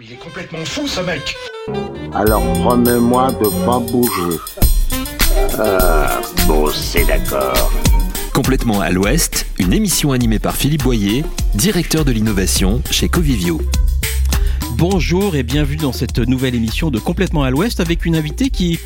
Il 0.00 0.10
est 0.10 0.16
complètement 0.16 0.64
fou 0.64 0.88
ce 0.88 1.02
mec 1.02 1.36
Alors 2.14 2.42
promets-moi 2.54 3.30
de 3.32 3.66
pas 3.66 3.78
bouger. 3.78 4.38
Ah, 5.58 6.18
bon, 6.46 6.70
c'est 6.70 7.04
d'accord. 7.04 7.70
Complètement 8.32 8.80
à 8.80 8.88
l'Ouest, 8.88 9.46
une 9.58 9.74
émission 9.74 10.12
animée 10.12 10.38
par 10.38 10.56
Philippe 10.56 10.84
Boyer, 10.84 11.26
directeur 11.54 12.06
de 12.06 12.12
l'innovation 12.12 12.80
chez 12.90 13.10
Covivio. 13.10 13.60
Bonjour 14.76 15.36
et 15.36 15.42
bienvenue 15.42 15.76
dans 15.76 15.92
cette 15.92 16.20
nouvelle 16.20 16.54
émission 16.54 16.90
de 16.90 16.98
Complètement 16.98 17.42
à 17.42 17.50
l'Ouest 17.50 17.78
avec 17.78 18.06
une 18.06 18.16
invitée 18.16 18.48
qui, 18.48 18.78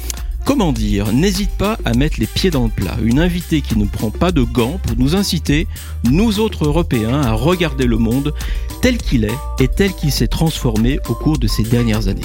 comment 0.44 0.72
dire, 0.72 1.12
n'hésite 1.12 1.52
pas 1.52 1.78
à 1.84 1.94
mettre 1.94 2.18
les 2.18 2.26
pieds 2.26 2.50
dans 2.50 2.64
le 2.64 2.70
plat. 2.70 2.96
Une 3.00 3.20
invitée 3.20 3.60
qui 3.60 3.78
ne 3.78 3.84
prend 3.84 4.10
pas 4.10 4.32
de 4.32 4.42
gants 4.42 4.80
pour 4.82 4.96
nous 4.98 5.14
inciter, 5.14 5.68
nous 6.02 6.40
autres 6.40 6.64
Européens, 6.64 7.22
à 7.22 7.30
regarder 7.30 7.86
le 7.86 7.96
monde 7.96 8.34
tel 8.82 8.98
qu'il 8.98 9.24
est 9.24 9.38
et 9.58 9.68
tel 9.68 9.92
qu'il 9.92 10.12
s'est 10.12 10.28
transformé 10.28 10.98
au 11.08 11.14
cours 11.14 11.38
de 11.38 11.46
ces 11.46 11.62
dernières 11.62 12.08
années. 12.08 12.20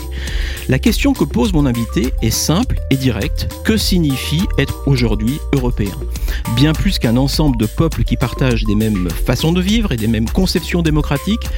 La 0.70 0.80
question 0.80 1.14
que 1.14 1.24
pose 1.24 1.54
mon 1.54 1.66
invité 1.66 2.14
est 2.22 2.30
simple 2.30 2.78
et 2.90 2.98
directe. 2.98 3.50
Que 3.64 3.78
signifie 3.78 4.44
être 4.58 4.84
aujourd'hui 4.88 5.40
européen? 5.54 5.92
Bien 6.56 6.74
plus 6.74 7.00
qu'un 7.00 7.18
ensemble 7.18 7.58
de 7.58 7.66
peuples 7.66 8.04
qui 8.04 8.18
partagent 8.18 8.66
des 8.66 8.76
mêmes 8.76 9.10
façons 9.26 9.54
de 9.54 9.62
vivre 9.62 9.92
et 9.92 9.98
des 9.98 10.08
mêmes 10.08 10.30
conceptions 10.30 10.82
démocratiques, 10.82 11.50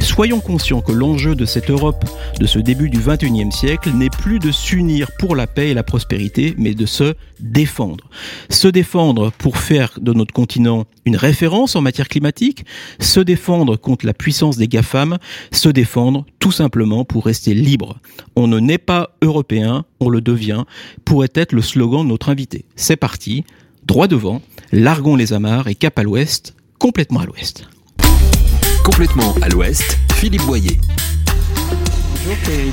soyons 0.00 0.40
conscients 0.40 0.80
que 0.80 0.92
l'enjeu 0.92 1.34
de 1.34 1.44
cette 1.44 1.70
Europe 1.70 2.04
de 2.40 2.46
ce 2.46 2.58
début 2.58 2.90
du 2.90 2.98
21e 2.98 3.50
siècle 3.50 3.90
n'est 3.90 4.10
plus 4.10 4.38
de 4.38 4.50
s'unir 4.50 5.10
pour 5.18 5.36
la 5.36 5.46
paix 5.46 5.70
et 5.70 5.74
la 5.74 5.82
prospérité, 5.82 6.54
mais 6.58 6.74
de 6.74 6.86
se 6.86 7.14
défendre. 7.40 8.08
Se 8.50 8.68
défendre 8.68 9.30
pour 9.38 9.58
faire 9.58 9.98
de 10.00 10.12
notre 10.12 10.32
continent 10.32 10.86
une 11.04 11.16
référence 11.16 11.76
en 11.76 11.80
matière 11.80 12.08
climatique, 12.08 12.64
se 13.00 13.20
défendre 13.20 13.76
contre 13.76 14.06
la 14.06 14.14
puissance 14.14 14.37
des 14.56 14.68
GAFAM, 14.68 15.18
se 15.50 15.68
défendre 15.68 16.24
tout 16.38 16.52
simplement 16.52 17.04
pour 17.04 17.24
rester 17.24 17.54
libre. 17.54 17.98
On 18.36 18.46
ne 18.46 18.60
naît 18.60 18.78
pas 18.78 19.10
européen, 19.22 19.84
on 20.00 20.08
le 20.08 20.20
devient, 20.20 20.64
pourrait 21.04 21.32
être 21.34 21.52
le 21.52 21.62
slogan 21.62 22.04
de 22.04 22.08
notre 22.08 22.28
invité. 22.28 22.64
C'est 22.76 22.96
parti, 22.96 23.44
droit 23.84 24.06
devant, 24.06 24.40
largons 24.72 25.16
les 25.16 25.32
amarres 25.32 25.68
et 25.68 25.74
cap 25.74 25.98
à 25.98 26.02
l'ouest, 26.02 26.54
complètement 26.78 27.20
à 27.20 27.26
l'ouest. 27.26 27.68
Complètement 28.84 29.34
à 29.42 29.48
l'Ouest, 29.48 29.98
Philippe 30.14 30.46
Boyer. 30.46 30.78
Bonjour 32.14 32.36
Thierry 32.44 32.70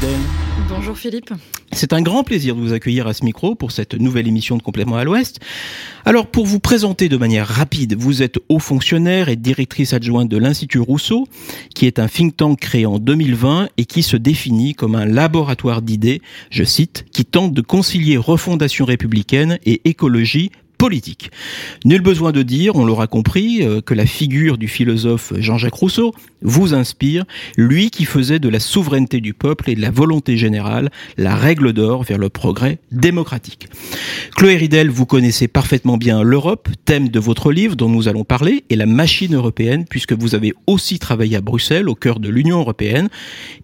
Bonjour 0.70 0.98
Philippe. 0.98 1.31
C'est 1.73 1.92
un 1.92 2.02
grand 2.02 2.23
plaisir 2.23 2.56
de 2.56 2.61
vous 2.61 2.72
accueillir 2.72 3.08
à 3.08 3.14
ce 3.14 3.25
micro 3.25 3.56
pour 3.56 3.72
cette 3.72 3.94
nouvelle 3.94 4.28
émission 4.28 4.56
de 4.56 4.62
Complètement 4.62 4.95
à 4.95 5.03
l'Ouest. 5.03 5.39
Alors, 6.06 6.28
pour 6.28 6.45
vous 6.45 6.62
présenter 6.62 7.09
de 7.09 7.17
manière 7.17 7.47
rapide, 7.47 7.95
vous 7.97 8.23
êtes 8.23 8.39
haut 8.47 8.59
fonctionnaire 8.59 9.28
et 9.28 9.36
directrice 9.36 9.92
adjointe 9.92 10.30
de 10.30 10.38
l'Institut 10.38 10.80
Rousseau, 10.80 11.28
qui 11.73 11.86
est 11.86 12.00
un 12.00 12.08
think 12.08 12.38
tank 12.38 12.59
créé 12.59 12.86
en 12.86 13.00
2020 13.00 13.67
et 13.78 13.86
qui 13.86 14.02
se 14.02 14.16
définit 14.16 14.73
comme 14.73 14.95
un 14.95 15.06
laboratoire 15.06 15.81
d'idées, 15.81 16.22
je 16.50 16.64
cite, 16.64 17.06
qui 17.12 17.25
tente 17.25 17.53
de 17.53 17.62
concilier 17.62 18.16
refondation 18.16 18.86
républicaine 18.86 19.59
et 19.66 19.81
écologie 19.84 20.52
politique. 20.78 21.31
Nul 21.84 22.02
besoin 22.02 22.31
de 22.31 22.44
dire, 22.44 22.76
on 22.76 22.86
l'aura 22.86 23.08
compris, 23.08 23.64
euh, 23.64 23.81
que 23.81 23.94
la 23.94 24.06
figure 24.06 24.58
du 24.58 24.68
philosophe 24.68 25.34
Jean-Jacques 25.40 25.73
Rousseau 25.73 26.14
vous 26.42 26.73
inspire, 26.73 27.26
lui 27.58 27.90
qui 27.90 28.06
faisait 28.06 28.40
de 28.40 28.50
la 28.50 28.59
souveraineté 28.59 29.22
du 29.22 29.34
peuple 29.34 29.70
et 29.70 29.76
de 29.76 29.81
la 29.81 29.92
volonté 29.92 30.38
générale 30.38 30.90
la 31.18 31.36
règle 31.36 31.73
d'or 31.73 32.03
vers 32.03 32.18
le 32.18 32.30
progrès 32.30 32.80
démocratique. 32.92 33.68
Chloé 34.36 34.56
Ridel, 34.56 34.90
vous 34.90 35.06
connaissez 35.06 35.48
parfaitement 35.48 35.98
bien 35.98 36.22
l'Europe, 36.22 36.70
thème 36.86 37.09
de 37.09 37.20
votre 37.20 37.52
livre 37.52 37.76
dont 37.76 37.90
nous 37.90 38.08
allons 38.08 38.23
parler, 38.23 38.64
et 38.70 38.76
la 38.76 38.86
machine 38.86 39.36
européenne, 39.36 39.86
puisque 39.90 40.14
vous 40.14 40.36
avez 40.36 40.53
aussi 40.68 41.00
travaillé 41.00 41.38
à 41.38 41.42
Bruxelles, 41.42 41.90
au 41.90 41.96
cœur 41.96 42.20
de 42.20 42.30
l'Union 42.30 42.59
européenne. 42.59 43.09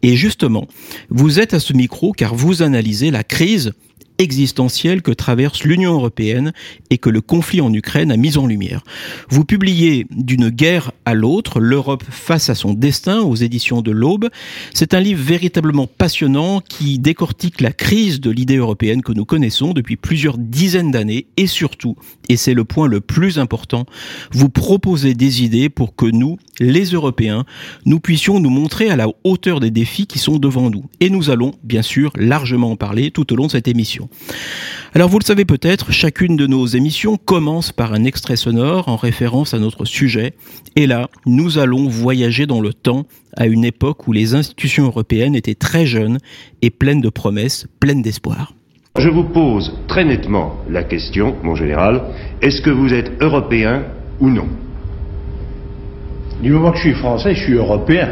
Et 0.01 0.15
justement, 0.15 0.67
vous 1.09 1.39
êtes 1.39 1.53
à 1.53 1.59
ce 1.59 1.73
micro 1.73 2.11
car 2.11 2.35
vous 2.35 2.61
analysez 2.61 3.11
la 3.11 3.23
crise 3.23 3.73
existentielle 4.21 5.01
que 5.01 5.11
traverse 5.11 5.63
l'Union 5.63 5.93
européenne 5.93 6.53
et 6.89 6.97
que 6.97 7.09
le 7.09 7.21
conflit 7.21 7.59
en 7.59 7.73
Ukraine 7.73 8.11
a 8.11 8.17
mis 8.17 8.37
en 8.37 8.45
lumière. 8.45 8.83
Vous 9.29 9.43
publiez 9.43 10.05
D'une 10.11 10.49
guerre 10.49 10.91
à 11.05 11.13
l'autre, 11.13 11.59
l'Europe 11.59 12.03
face 12.09 12.49
à 12.49 12.55
son 12.55 12.73
destin 12.73 13.21
aux 13.21 13.35
éditions 13.35 13.81
de 13.81 13.91
l'Aube. 13.91 14.29
C'est 14.73 14.93
un 14.93 14.99
livre 14.99 15.23
véritablement 15.23 15.87
passionnant 15.87 16.61
qui 16.61 16.99
décortique 16.99 17.61
la 17.61 17.71
crise 17.71 18.21
de 18.21 18.29
l'idée 18.29 18.57
européenne 18.57 19.01
que 19.01 19.11
nous 19.11 19.25
connaissons 19.25 19.73
depuis 19.73 19.95
plusieurs 19.95 20.37
dizaines 20.37 20.91
d'années 20.91 21.25
et 21.37 21.47
surtout, 21.47 21.95
et 22.29 22.37
c'est 22.37 22.53
le 22.53 22.63
point 22.63 22.87
le 22.87 23.01
plus 23.01 23.39
important, 23.39 23.85
vous 24.31 24.49
proposez 24.49 25.13
des 25.13 25.43
idées 25.43 25.69
pour 25.69 25.95
que 25.95 26.05
nous, 26.05 26.37
les 26.59 26.85
Européens, 26.85 27.45
nous 27.85 27.99
puissions 27.99 28.39
nous 28.39 28.49
montrer 28.49 28.89
à 28.89 28.95
la 28.95 29.07
hauteur 29.23 29.59
des 29.59 29.71
défis 29.71 30.07
qui 30.07 30.19
sont 30.19 30.37
devant 30.37 30.69
nous. 30.69 30.85
Et 30.99 31.09
nous 31.09 31.29
allons, 31.29 31.53
bien 31.63 31.81
sûr, 31.81 32.11
largement 32.15 32.71
en 32.71 32.75
parler 32.75 33.11
tout 33.11 33.33
au 33.33 33.35
long 33.35 33.47
de 33.47 33.51
cette 33.51 33.67
émission. 33.67 34.09
Alors 34.93 35.07
vous 35.07 35.19
le 35.19 35.23
savez 35.23 35.45
peut-être, 35.45 35.93
chacune 35.93 36.35
de 36.35 36.47
nos 36.47 36.65
émissions 36.65 37.15
commence 37.15 37.71
par 37.71 37.93
un 37.93 38.03
extrait 38.03 38.35
sonore 38.35 38.89
en 38.89 38.97
référence 38.97 39.53
à 39.53 39.59
notre 39.59 39.85
sujet. 39.85 40.33
Et 40.75 40.85
là, 40.85 41.07
nous 41.25 41.59
allons 41.59 41.87
voyager 41.87 42.45
dans 42.45 42.59
le 42.59 42.73
temps 42.73 43.05
à 43.37 43.47
une 43.47 43.63
époque 43.63 44.07
où 44.07 44.11
les 44.11 44.35
institutions 44.35 44.85
européennes 44.85 45.33
étaient 45.33 45.55
très 45.55 45.85
jeunes 45.85 46.17
et 46.61 46.71
pleines 46.71 46.99
de 46.99 47.07
promesses, 47.09 47.67
pleines 47.79 48.01
d'espoir. 48.01 48.53
Je 48.97 49.07
vous 49.07 49.23
pose 49.23 49.73
très 49.87 50.03
nettement 50.03 50.57
la 50.69 50.83
question, 50.83 51.37
mon 51.43 51.55
général, 51.55 52.01
est-ce 52.41 52.61
que 52.61 52.69
vous 52.69 52.93
êtes 52.93 53.13
européen 53.21 53.83
ou 54.19 54.29
non? 54.29 54.49
Du 56.43 56.51
moment 56.51 56.71
que 56.71 56.77
je 56.77 56.89
suis 56.89 56.95
français, 56.95 57.33
je 57.33 57.43
suis 57.43 57.53
européen, 57.53 58.09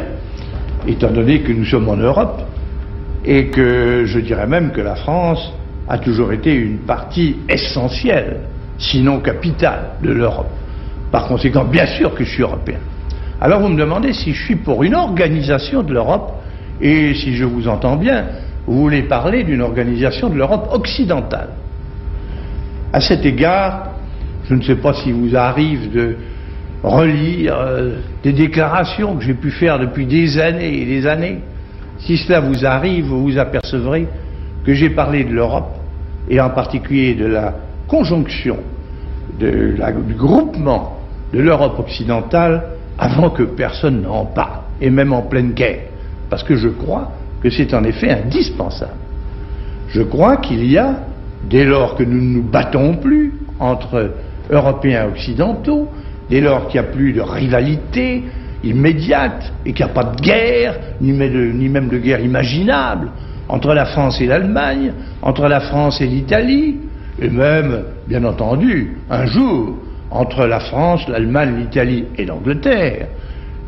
étant 0.88 1.10
donné 1.10 1.42
que 1.42 1.52
nous 1.52 1.66
sommes 1.66 1.90
en 1.90 1.96
Europe, 1.96 2.40
et 3.26 3.48
que 3.48 4.04
je 4.06 4.18
dirais 4.18 4.46
même 4.46 4.72
que 4.72 4.80
la 4.80 4.96
France 4.96 5.52
a 5.88 5.98
toujours 5.98 6.32
été 6.32 6.54
une 6.54 6.78
partie 6.78 7.36
essentielle, 7.48 8.40
sinon 8.78 9.20
capitale, 9.20 9.90
de 10.02 10.10
l'Europe. 10.10 10.50
Par 11.10 11.26
conséquent, 11.26 11.64
bien 11.64 11.86
sûr 11.86 12.14
que 12.14 12.24
je 12.24 12.30
suis 12.30 12.42
européen. 12.42 12.78
Alors 13.40 13.60
vous 13.60 13.68
me 13.68 13.78
demandez 13.78 14.12
si 14.12 14.32
je 14.32 14.44
suis 14.44 14.56
pour 14.56 14.84
une 14.84 14.94
organisation 14.94 15.82
de 15.82 15.92
l'Europe, 15.92 16.32
et 16.80 17.14
si 17.14 17.34
je 17.34 17.44
vous 17.44 17.68
entends 17.68 17.96
bien, 17.96 18.26
vous 18.66 18.78
voulez 18.78 19.02
parler 19.02 19.44
d'une 19.44 19.62
organisation 19.62 20.28
de 20.28 20.36
l'Europe 20.36 20.68
occidentale. 20.72 21.48
À 22.92 23.00
cet 23.00 23.24
égard, 23.24 23.90
je 24.48 24.54
ne 24.54 24.62
sais 24.62 24.76
pas 24.76 24.92
si 24.92 25.12
vous 25.12 25.36
arrive 25.36 25.92
de 25.92 26.16
relire 26.82 27.56
euh, 27.58 27.96
des 28.22 28.32
déclarations 28.32 29.16
que 29.16 29.24
j'ai 29.24 29.34
pu 29.34 29.50
faire 29.50 29.78
depuis 29.78 30.06
des 30.06 30.38
années 30.38 30.82
et 30.82 30.84
des 30.84 31.06
années. 31.06 31.40
Si 31.98 32.16
cela 32.16 32.40
vous 32.40 32.64
arrive, 32.64 33.06
vous 33.06 33.22
vous 33.22 33.38
apercevrez 33.38 34.08
que 34.64 34.74
j'ai 34.74 34.90
parlé 34.90 35.24
de 35.24 35.32
l'Europe, 35.32 35.76
et 36.28 36.40
en 36.40 36.50
particulier 36.50 37.14
de 37.14 37.26
la 37.26 37.54
conjonction, 37.88 38.58
du 39.38 40.14
groupement 40.16 40.98
de 41.32 41.40
l'Europe 41.40 41.78
occidentale, 41.78 42.62
avant 42.98 43.30
que 43.30 43.42
personne 43.42 44.02
n'en 44.02 44.26
parle, 44.26 44.60
et 44.80 44.90
même 44.90 45.12
en 45.12 45.22
pleine 45.22 45.52
guerre, 45.52 45.80
parce 46.28 46.42
que 46.42 46.56
je 46.56 46.68
crois 46.68 47.12
que 47.42 47.48
c'est 47.50 47.72
en 47.74 47.84
effet 47.84 48.10
indispensable. 48.10 48.92
Je 49.88 50.02
crois 50.02 50.36
qu'il 50.36 50.64
y 50.70 50.76
a, 50.76 50.96
dès 51.48 51.64
lors 51.64 51.96
que 51.96 52.02
nous 52.02 52.20
ne 52.20 52.34
nous 52.36 52.42
battons 52.42 52.94
plus 52.94 53.32
entre 53.58 54.12
Européens 54.50 55.04
et 55.04 55.08
Occidentaux, 55.08 55.88
dès 56.28 56.40
lors 56.40 56.68
qu'il 56.68 56.80
n'y 56.80 56.86
a 56.86 56.90
plus 56.90 57.12
de 57.12 57.20
rivalité 57.20 58.24
immédiate 58.62 59.52
et 59.64 59.72
qu'il 59.72 59.84
n'y 59.84 59.90
a 59.90 59.94
pas 59.94 60.04
de 60.04 60.20
guerre, 60.20 60.78
ni 61.00 61.12
même 61.12 61.88
de 61.88 61.98
guerre 61.98 62.20
imaginable, 62.20 63.10
entre 63.50 63.74
la 63.74 63.84
France 63.84 64.20
et 64.20 64.26
l'Allemagne, 64.26 64.92
entre 65.22 65.48
la 65.48 65.60
France 65.60 66.00
et 66.00 66.06
l'Italie, 66.06 66.76
et 67.20 67.28
même, 67.28 67.82
bien 68.06 68.24
entendu, 68.24 68.96
un 69.10 69.26
jour, 69.26 69.76
entre 70.10 70.46
la 70.46 70.60
France, 70.60 71.06
l'Allemagne, 71.08 71.56
l'Italie 71.58 72.04
et 72.16 72.24
l'Angleterre, 72.24 73.08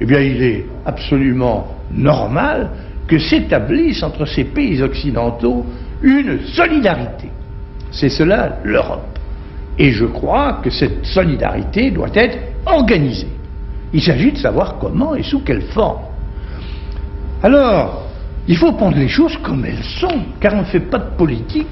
eh 0.00 0.04
bien, 0.04 0.20
il 0.20 0.42
est 0.42 0.66
absolument 0.86 1.66
normal 1.92 2.70
que 3.08 3.18
s'établisse 3.18 4.02
entre 4.04 4.24
ces 4.24 4.44
pays 4.44 4.80
occidentaux 4.80 5.66
une 6.00 6.40
solidarité. 6.46 7.28
C'est 7.90 8.08
cela 8.08 8.58
l'Europe. 8.62 9.18
Et 9.78 9.90
je 9.90 10.04
crois 10.04 10.60
que 10.62 10.70
cette 10.70 11.04
solidarité 11.04 11.90
doit 11.90 12.14
être 12.14 12.38
organisée. 12.66 13.28
Il 13.92 14.00
s'agit 14.00 14.30
de 14.30 14.38
savoir 14.38 14.78
comment 14.78 15.16
et 15.16 15.24
sous 15.24 15.40
quelle 15.40 15.62
forme. 15.62 16.02
Alors, 17.42 18.11
il 18.48 18.56
faut 18.56 18.72
prendre 18.72 18.96
les 18.96 19.08
choses 19.08 19.36
comme 19.38 19.64
elles 19.64 19.84
sont, 19.84 20.20
car 20.40 20.54
on 20.54 20.60
ne 20.60 20.64
fait 20.64 20.80
pas 20.80 20.98
de 20.98 21.16
politique 21.16 21.68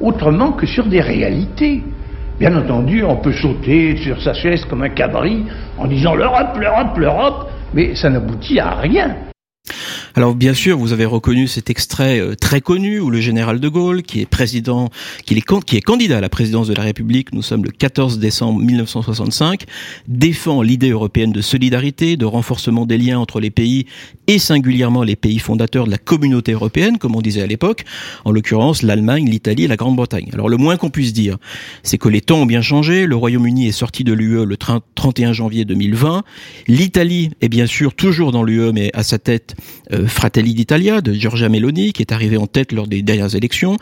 autrement 0.00 0.52
que 0.52 0.66
sur 0.66 0.86
des 0.86 1.00
réalités. 1.00 1.82
Bien 2.38 2.56
entendu, 2.56 3.02
on 3.04 3.16
peut 3.16 3.32
sauter 3.32 3.96
sur 3.96 4.20
sa 4.22 4.32
chaise 4.32 4.64
comme 4.64 4.82
un 4.82 4.90
cabri 4.90 5.44
en 5.76 5.86
disant 5.86 6.14
l'Europe, 6.14 6.56
l'Europe, 6.58 6.96
l'Europe, 6.96 7.50
mais 7.74 7.94
ça 7.94 8.10
n'aboutit 8.10 8.60
à 8.60 8.74
rien. 8.76 9.27
Alors 10.18 10.34
bien 10.34 10.52
sûr, 10.52 10.76
vous 10.76 10.92
avez 10.92 11.04
reconnu 11.04 11.46
cet 11.46 11.70
extrait 11.70 12.18
euh, 12.18 12.34
très 12.34 12.60
connu 12.60 12.98
où 12.98 13.08
le 13.08 13.20
général 13.20 13.60
de 13.60 13.68
Gaulle, 13.68 14.02
qui 14.02 14.20
est 14.20 14.26
président, 14.26 14.90
qui 15.24 15.34
est, 15.34 15.80
candidat 15.80 16.18
à 16.18 16.20
la 16.20 16.28
présidence 16.28 16.66
de 16.66 16.74
la 16.74 16.82
République, 16.82 17.32
nous 17.32 17.40
sommes 17.40 17.62
le 17.62 17.70
14 17.70 18.18
décembre 18.18 18.58
1965, 18.58 19.62
défend 20.08 20.60
l'idée 20.60 20.90
européenne 20.90 21.30
de 21.30 21.40
solidarité, 21.40 22.16
de 22.16 22.24
renforcement 22.24 22.84
des 22.84 22.98
liens 22.98 23.20
entre 23.20 23.38
les 23.38 23.50
pays 23.50 23.86
et 24.26 24.40
singulièrement 24.40 25.04
les 25.04 25.14
pays 25.14 25.38
fondateurs 25.38 25.86
de 25.86 25.92
la 25.92 25.98
communauté 25.98 26.50
européenne, 26.50 26.98
comme 26.98 27.14
on 27.14 27.22
disait 27.22 27.42
à 27.42 27.46
l'époque, 27.46 27.84
en 28.24 28.32
l'occurrence 28.32 28.82
l'Allemagne, 28.82 29.30
l'Italie 29.30 29.64
et 29.64 29.68
la 29.68 29.76
Grande-Bretagne. 29.76 30.30
Alors 30.32 30.48
le 30.48 30.56
moins 30.56 30.76
qu'on 30.76 30.90
puisse 30.90 31.12
dire, 31.12 31.36
c'est 31.84 31.96
que 31.96 32.08
les 32.08 32.22
temps 32.22 32.40
ont 32.40 32.46
bien 32.46 32.60
changé, 32.60 33.06
le 33.06 33.14
Royaume-Uni 33.14 33.68
est 33.68 33.72
sorti 33.72 34.02
de 34.02 34.14
l'UE 34.14 34.44
le 34.44 34.56
31 34.56 35.32
janvier 35.32 35.64
2020, 35.64 36.24
l'Italie 36.66 37.30
est 37.40 37.48
bien 37.48 37.66
sûr 37.66 37.94
toujours 37.94 38.32
dans 38.32 38.42
l'UE 38.42 38.72
mais 38.72 38.90
à 38.94 39.04
sa 39.04 39.20
tête 39.20 39.54
euh, 39.92 40.07
Fratelli 40.08 40.54
d'Italia 40.54 41.00
de 41.00 41.12
Giorgia 41.12 41.48
Meloni 41.48 41.92
qui 41.92 42.02
est 42.02 42.12
arrivé 42.12 42.36
en 42.36 42.46
tête 42.46 42.72
lors 42.72 42.86
des 42.86 43.02
dernières 43.02 43.34
élections. 43.34 43.76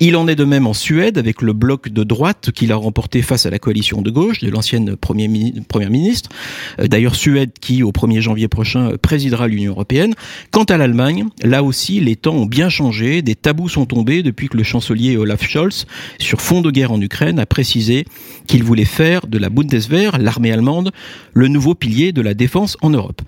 Il 0.00 0.16
en 0.16 0.28
est 0.28 0.34
de 0.34 0.44
même 0.44 0.66
en 0.66 0.74
Suède 0.74 1.18
avec 1.18 1.42
le 1.42 1.52
bloc 1.52 1.88
de 1.88 2.04
droite 2.04 2.50
qu'il 2.54 2.72
a 2.72 2.76
remporté 2.76 3.22
face 3.22 3.46
à 3.46 3.50
la 3.50 3.58
coalition 3.58 4.02
de 4.02 4.10
gauche 4.10 4.40
de 4.40 4.50
l'ancienne 4.50 4.96
première 4.96 5.90
ministre. 5.90 6.30
Euh, 6.78 6.86
d'ailleurs 6.86 7.14
Suède 7.14 7.50
qui 7.60 7.82
au 7.82 7.90
1er 7.90 8.20
janvier 8.20 8.48
prochain 8.48 8.92
présidera 9.00 9.48
l'Union 9.48 9.72
européenne. 9.72 10.14
Quant 10.50 10.64
à 10.64 10.76
l'Allemagne, 10.76 11.26
là 11.42 11.62
aussi 11.62 12.00
les 12.00 12.16
temps 12.16 12.34
ont 12.34 12.46
bien 12.46 12.68
changé, 12.68 13.22
des 13.22 13.34
tabous 13.34 13.68
sont 13.68 13.86
tombés 13.86 14.22
depuis 14.22 14.48
que 14.48 14.56
le 14.56 14.62
chancelier 14.62 15.16
Olaf 15.16 15.46
Scholz 15.46 15.86
sur 16.18 16.40
fond 16.40 16.60
de 16.60 16.70
guerre 16.70 16.92
en 16.92 17.00
Ukraine 17.00 17.38
a 17.38 17.46
précisé 17.46 18.04
qu'il 18.46 18.62
voulait 18.62 18.84
faire 18.84 19.26
de 19.26 19.38
la 19.38 19.50
Bundeswehr, 19.50 20.18
l'armée 20.18 20.52
allemande, 20.52 20.92
le 21.32 21.48
nouveau 21.48 21.74
pilier 21.74 22.12
de 22.12 22.22
la 22.22 22.34
défense 22.34 22.76
en 22.82 22.90
Europe. 22.90 23.22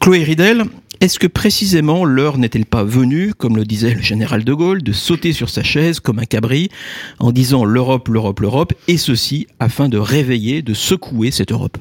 Chloé 0.00 0.22
Ridel, 0.22 0.64
est-ce 1.00 1.18
que 1.18 1.26
précisément 1.26 2.04
l'heure 2.04 2.38
n'est-elle 2.38 2.66
pas 2.66 2.84
venue, 2.84 3.34
comme 3.34 3.56
le 3.56 3.64
disait 3.64 3.94
le 3.94 4.02
général 4.02 4.44
de 4.44 4.52
Gaulle, 4.52 4.82
de 4.82 4.92
sauter 4.92 5.32
sur 5.32 5.50
sa 5.50 5.62
chaise 5.62 6.00
comme 6.00 6.18
un 6.18 6.24
cabri 6.24 6.70
en 7.18 7.32
disant 7.32 7.64
l'Europe, 7.64 8.08
l'Europe, 8.08 8.40
l'Europe, 8.40 8.72
et 8.88 8.96
ceci 8.96 9.46
afin 9.60 9.88
de 9.88 9.98
réveiller, 9.98 10.62
de 10.62 10.74
secouer 10.74 11.30
cette 11.30 11.52
Europe? 11.52 11.78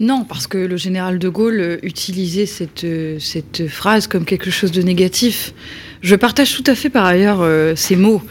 Non, 0.00 0.24
parce 0.24 0.46
que 0.46 0.58
le 0.58 0.76
général 0.76 1.18
de 1.18 1.28
Gaulle 1.28 1.78
utilisait 1.82 2.46
cette, 2.46 2.86
cette 3.18 3.66
phrase 3.66 4.06
comme 4.06 4.24
quelque 4.24 4.50
chose 4.50 4.70
de 4.70 4.82
négatif. 4.82 5.52
Je 6.02 6.14
partage 6.14 6.54
tout 6.54 6.64
à 6.70 6.74
fait 6.74 6.90
par 6.90 7.04
ailleurs 7.04 7.40
euh, 7.40 7.74
ces 7.74 7.96
mots. 7.96 8.22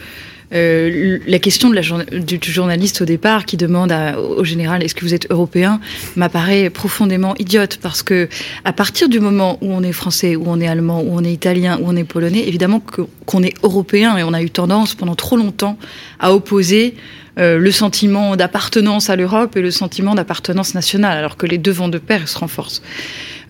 Euh, 0.54 1.18
la 1.26 1.38
question 1.38 1.70
du, 1.70 2.40
journaliste 2.42 3.02
au 3.02 3.04
départ 3.04 3.44
qui 3.44 3.58
demande 3.58 3.92
au 4.16 4.44
général 4.44 4.82
est-ce 4.82 4.94
que 4.94 5.04
vous 5.04 5.12
êtes 5.12 5.30
européen 5.30 5.78
m'apparaît 6.16 6.70
profondément 6.70 7.34
idiote 7.38 7.78
parce 7.82 8.02
que 8.02 8.28
à 8.64 8.72
partir 8.72 9.10
du 9.10 9.20
moment 9.20 9.58
où 9.60 9.72
on 9.72 9.82
est 9.82 9.92
français, 9.92 10.36
où 10.36 10.44
on 10.46 10.58
est 10.58 10.66
allemand, 10.66 11.02
où 11.02 11.10
on 11.10 11.22
est 11.22 11.32
italien, 11.32 11.78
où 11.82 11.84
on 11.86 11.96
est 11.96 12.04
polonais, 12.04 12.48
évidemment 12.48 12.82
qu'on 13.26 13.42
est 13.42 13.54
européen 13.62 14.16
et 14.16 14.22
on 14.22 14.32
a 14.32 14.42
eu 14.42 14.48
tendance 14.48 14.94
pendant 14.94 15.14
trop 15.14 15.36
longtemps 15.36 15.76
à 16.18 16.32
opposer 16.32 16.94
euh, 17.38 17.58
le 17.58 17.70
sentiment 17.70 18.36
d'appartenance 18.36 19.10
à 19.10 19.16
l'Europe 19.16 19.56
et 19.56 19.60
le 19.60 19.70
sentiment 19.70 20.14
d'appartenance 20.14 20.74
nationale, 20.74 21.16
alors 21.16 21.36
que 21.36 21.46
les 21.46 21.58
deux 21.58 21.70
vont 21.70 21.88
de 21.88 21.98
pair 21.98 22.28
se 22.28 22.38
renforcent. 22.38 22.82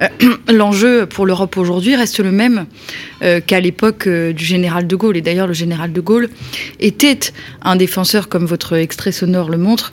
Euh, 0.03 0.09
l'enjeu 0.53 1.07
pour 1.07 1.25
l'Europe 1.25 1.57
aujourd'hui 1.57 1.97
reste 1.97 2.21
le 2.21 2.31
même 2.31 2.67
euh, 3.23 3.41
qu'à 3.41 3.61
l'époque 3.61 4.07
du 4.09 4.45
général 4.45 4.87
de 4.87 4.97
Gaulle. 4.97 5.17
Et 5.17 5.23
d'ailleurs, 5.23 5.47
le 5.47 5.55
général 5.55 5.93
de 5.93 6.01
Gaulle 6.01 6.29
était 6.81 7.19
un 7.63 7.77
défenseur, 7.77 8.29
comme 8.29 8.45
votre 8.45 8.75
extrait 8.75 9.13
sonore 9.13 9.49
le 9.49 9.59
montre, 9.59 9.93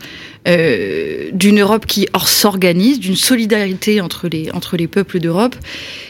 d'une 1.34 1.60
Europe 1.60 1.88
qui 1.88 2.08
s'organise, 2.24 3.00
d'une 3.00 3.16
solidarité 3.16 4.00
entre 4.00 4.28
les, 4.28 4.52
entre 4.52 4.78
les 4.78 4.86
peuples 4.86 5.20
d'Europe, 5.20 5.56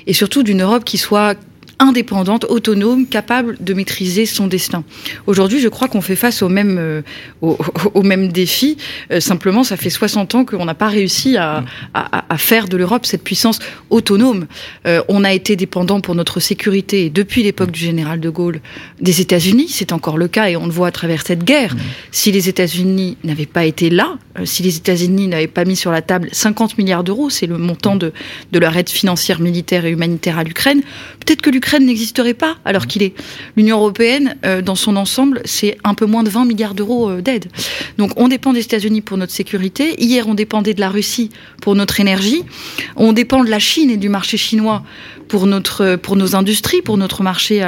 et 0.08 0.14
surtout 0.14 0.44
d'une 0.44 0.62
Europe 0.62 0.84
qui 0.84 0.98
soit 0.98 1.38
indépendante, 1.80 2.46
autonome, 2.46 3.08
capable 3.08 3.58
de 3.60 3.74
maîtriser 3.74 4.26
son 4.26 4.48
destin. 4.48 4.84
Aujourd'hui, 5.28 5.60
je 5.60 5.68
crois 5.68 5.88
qu'on 5.88 6.02
fait 6.02 6.16
face 6.16 6.42
au 6.42 6.50
même, 6.50 6.78
euh, 6.80 7.02
au, 7.42 8.04
même 8.04 8.32
défi. 8.32 8.78
Euh, 9.12 9.20
simplement, 9.20 9.64
ça 9.64 9.78
fait 9.78 9.90
60 9.90 10.36
ans 10.36 10.46
qu'on 10.46 10.66
n'a 10.66 10.74
pas 10.74 10.88
réussi 10.88 11.38
à, 11.38 11.64
à, 11.94 12.38
faire 12.38 12.68
de 12.68 12.78
l'Europe 12.78 13.06
cette 13.06 13.24
puissance 13.24 13.60
autonome. 13.90 14.46
Euh, 14.88 15.02
on 15.08 15.24
a 15.24 15.34
été 15.34 15.56
dépendant 15.56 16.02
pour 16.02 16.16
notre 16.16 16.40
sécurité 16.40 17.10
depuis 17.10 17.44
l'époque 17.44 17.72
du 17.72 17.80
général 17.80 18.20
de 18.20 18.30
Gaulle 18.30 18.62
des 19.02 19.22
États-Unis. 19.22 19.68
C'est 19.70 19.92
encore 19.92 20.18
le 20.18 20.28
cas 20.28 20.50
et 20.50 20.56
on 20.56 20.66
le 20.66 20.72
voit 20.72 20.88
à 20.88 20.92
travers 20.92 21.26
cette 21.26 21.44
guerre. 21.44 21.76
Si 22.12 22.32
les 22.32 22.50
États-Unis 22.50 23.18
n'avaient 23.24 23.46
pas 23.46 23.66
été 23.66 23.90
là, 23.90 24.18
si 24.44 24.64
les 24.64 24.78
États-Unis 24.78 25.28
n'avaient 25.28 25.48
pas 25.48 25.66
mis 25.66 25.76
sur 25.76 25.92
la 25.92 26.02
table 26.02 26.30
50 26.32 26.78
milliards 26.78 27.04
d'euros, 27.04 27.30
c'est 27.30 27.48
le 27.48 27.58
montant 27.58 27.96
de, 27.96 28.14
de 28.52 28.60
leur 28.60 28.76
aide 28.78 28.90
financière, 28.90 29.40
militaire 29.40 29.86
et 29.86 29.92
humanitaire 29.92 30.38
à 30.38 30.44
l'Ukraine, 30.44 30.82
peut-être 31.20 31.42
que 31.42 31.50
l'Ukraine 31.50 31.65
l'Ukraine 31.66 31.86
n'existerait 31.88 32.36
pas 32.36 32.58
alors 32.64 32.86
qu'il 32.86 33.02
est. 33.02 33.16
L'Union 33.58 33.78
européenne, 33.78 34.36
euh, 34.46 34.62
dans 34.62 34.76
son 34.76 34.96
ensemble, 34.96 35.42
c'est 35.46 35.80
un 35.84 35.96
peu 35.96 36.06
moins 36.06 36.22
de 36.22 36.30
20 36.30 36.46
milliards 36.46 36.76
d'euros 36.76 37.10
euh, 37.10 37.22
d'aide. 37.22 37.48
Donc 37.98 38.12
on 38.18 38.28
dépend 38.28 38.54
des 38.54 38.60
États-Unis 38.60 39.02
pour 39.02 39.18
notre 39.18 39.32
sécurité. 39.32 39.96
Hier, 39.98 40.28
on 40.28 40.36
dépendait 40.36 40.76
de 40.76 40.80
la 40.80 40.90
Russie 40.90 41.32
pour 41.64 41.74
notre 41.74 42.00
énergie. 42.00 42.44
On 42.96 43.14
dépend 43.14 43.44
de 43.44 43.50
la 43.50 43.58
Chine 43.58 43.90
et 43.90 43.98
du 43.98 44.10
marché 44.10 44.38
chinois 44.38 44.84
pour 45.28 45.48
notre 45.48 45.96
pour 45.96 46.16
nos 46.16 46.36
industries, 46.36 46.84
pour 46.84 46.98
notre 46.98 47.24
marché, 47.24 47.68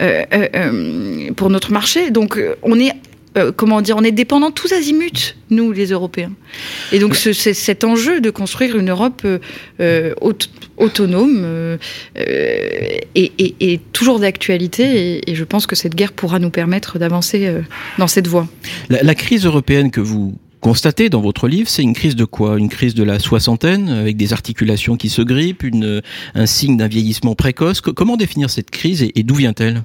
euh, 0.00 1.30
pour 1.36 1.48
notre 1.48 1.70
marché. 1.70 2.10
Donc 2.10 2.40
on 2.64 2.80
est 2.80 2.94
euh, 3.36 3.52
comment 3.54 3.82
dire, 3.82 3.96
on 3.96 4.02
est 4.02 4.12
dépendants 4.12 4.50
tous 4.50 4.72
azimuts, 4.72 5.34
nous, 5.50 5.72
les 5.72 5.86
Européens. 5.86 6.32
Et 6.92 6.98
donc, 6.98 7.16
c'est 7.16 7.54
cet 7.54 7.84
enjeu 7.84 8.20
de 8.20 8.30
construire 8.30 8.76
une 8.76 8.90
Europe 8.90 9.22
euh, 9.24 9.38
euh, 9.80 10.14
autonome 10.76 11.78
et, 13.14 13.80
toujours 13.92 14.20
d'actualité. 14.20 15.22
Et, 15.26 15.34
je 15.34 15.44
pense 15.44 15.66
que 15.66 15.76
cette 15.76 15.94
guerre 15.94 16.12
pourra 16.12 16.38
nous 16.38 16.50
permettre 16.50 16.98
d'avancer 16.98 17.52
dans 17.98 18.06
cette 18.06 18.26
voie. 18.26 18.48
La, 18.88 19.14
crise 19.14 19.44
européenne 19.44 19.90
que 19.90 20.00
vous 20.00 20.34
constatez 20.60 21.08
dans 21.10 21.20
votre 21.20 21.48
livre, 21.48 21.68
c'est 21.68 21.82
une 21.82 21.94
crise 21.94 22.16
de 22.16 22.24
quoi? 22.24 22.58
Une 22.58 22.68
crise 22.68 22.94
de 22.94 23.02
la 23.02 23.18
soixantaine, 23.18 23.88
avec 23.88 24.16
des 24.16 24.32
articulations 24.32 24.96
qui 24.96 25.08
se 25.08 25.22
grippent, 25.22 25.64
un 26.34 26.46
signe 26.46 26.76
d'un 26.76 26.88
vieillissement 26.88 27.34
précoce. 27.34 27.80
Comment 27.80 28.16
définir 28.16 28.48
cette 28.50 28.70
crise 28.70 29.06
et 29.14 29.22
d'où 29.22 29.34
vient-elle? 29.34 29.82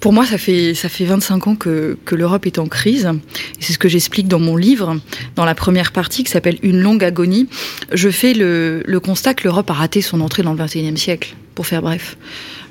Pour 0.00 0.12
moi, 0.12 0.24
ça 0.24 0.38
fait, 0.38 0.74
ça 0.74 0.88
fait 0.88 1.04
25 1.04 1.46
ans 1.48 1.56
que, 1.56 1.98
l'Europe 2.12 2.46
est 2.46 2.58
en 2.58 2.66
crise. 2.66 3.10
C'est 3.58 3.72
ce 3.72 3.78
que 3.78 3.88
j'explique 3.88 4.28
dans 4.28 4.38
mon 4.38 4.56
livre, 4.56 4.96
dans 5.34 5.44
la 5.44 5.54
première 5.54 5.90
partie 5.90 6.22
qui 6.22 6.30
s'appelle 6.30 6.58
Une 6.62 6.80
longue 6.80 7.02
agonie. 7.02 7.48
Je 7.92 8.08
fais 8.08 8.32
le, 8.32 9.00
constat 9.02 9.34
que 9.34 9.44
l'Europe 9.44 9.70
a 9.70 9.74
raté 9.74 10.00
son 10.00 10.20
entrée 10.20 10.42
dans 10.42 10.52
le 10.52 10.62
21e 10.62 10.96
siècle, 10.96 11.34
pour 11.54 11.66
faire 11.66 11.82
bref. 11.82 12.16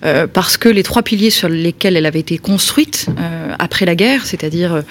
Euh, 0.06 0.28
parce 0.28 0.58
que 0.58 0.69
les 0.69 0.84
trois 0.84 1.02
piliers 1.02 1.31
sur 1.31 1.50
lesquels 1.50 1.98
elle 1.98 2.06
avait 2.06 2.19
été 2.19 2.38
construite 2.38 3.08
euh, 3.18 3.54
après 3.60 3.86
la 3.86 3.96
guerre, 3.96 4.25
c'est-à-dire 4.25 4.84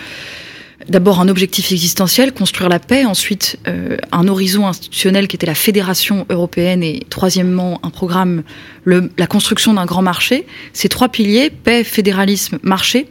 d'abord 0.89 1.21
un 1.21 1.29
objectif 1.29 1.73
existentiel, 1.73 2.33
construire 2.33 2.69
la 2.69 2.79
paix, 2.79 3.05
ensuite 3.05 3.59
euh, 3.67 3.97
un 4.13 4.29
horizon 4.29 4.67
institutionnel 4.67 5.29
qui 5.29 5.37
était 5.37 5.47
la 5.47 5.55
fédération 5.55 6.27
européenne 6.31 6.83
et 6.83 7.05
troisièmement 7.11 7.81
un 7.83 7.91
programme, 7.91 8.43
la 8.85 9.27
construction 9.27 9.75
d'un 9.75 9.85
grand 9.85 10.03
marché. 10.03 10.47
Ces 10.73 10.89
trois 10.89 11.09
piliers, 11.09 11.51
paix, 11.51 11.85
fédéralisme, 11.85 12.59
marché, 12.63 13.09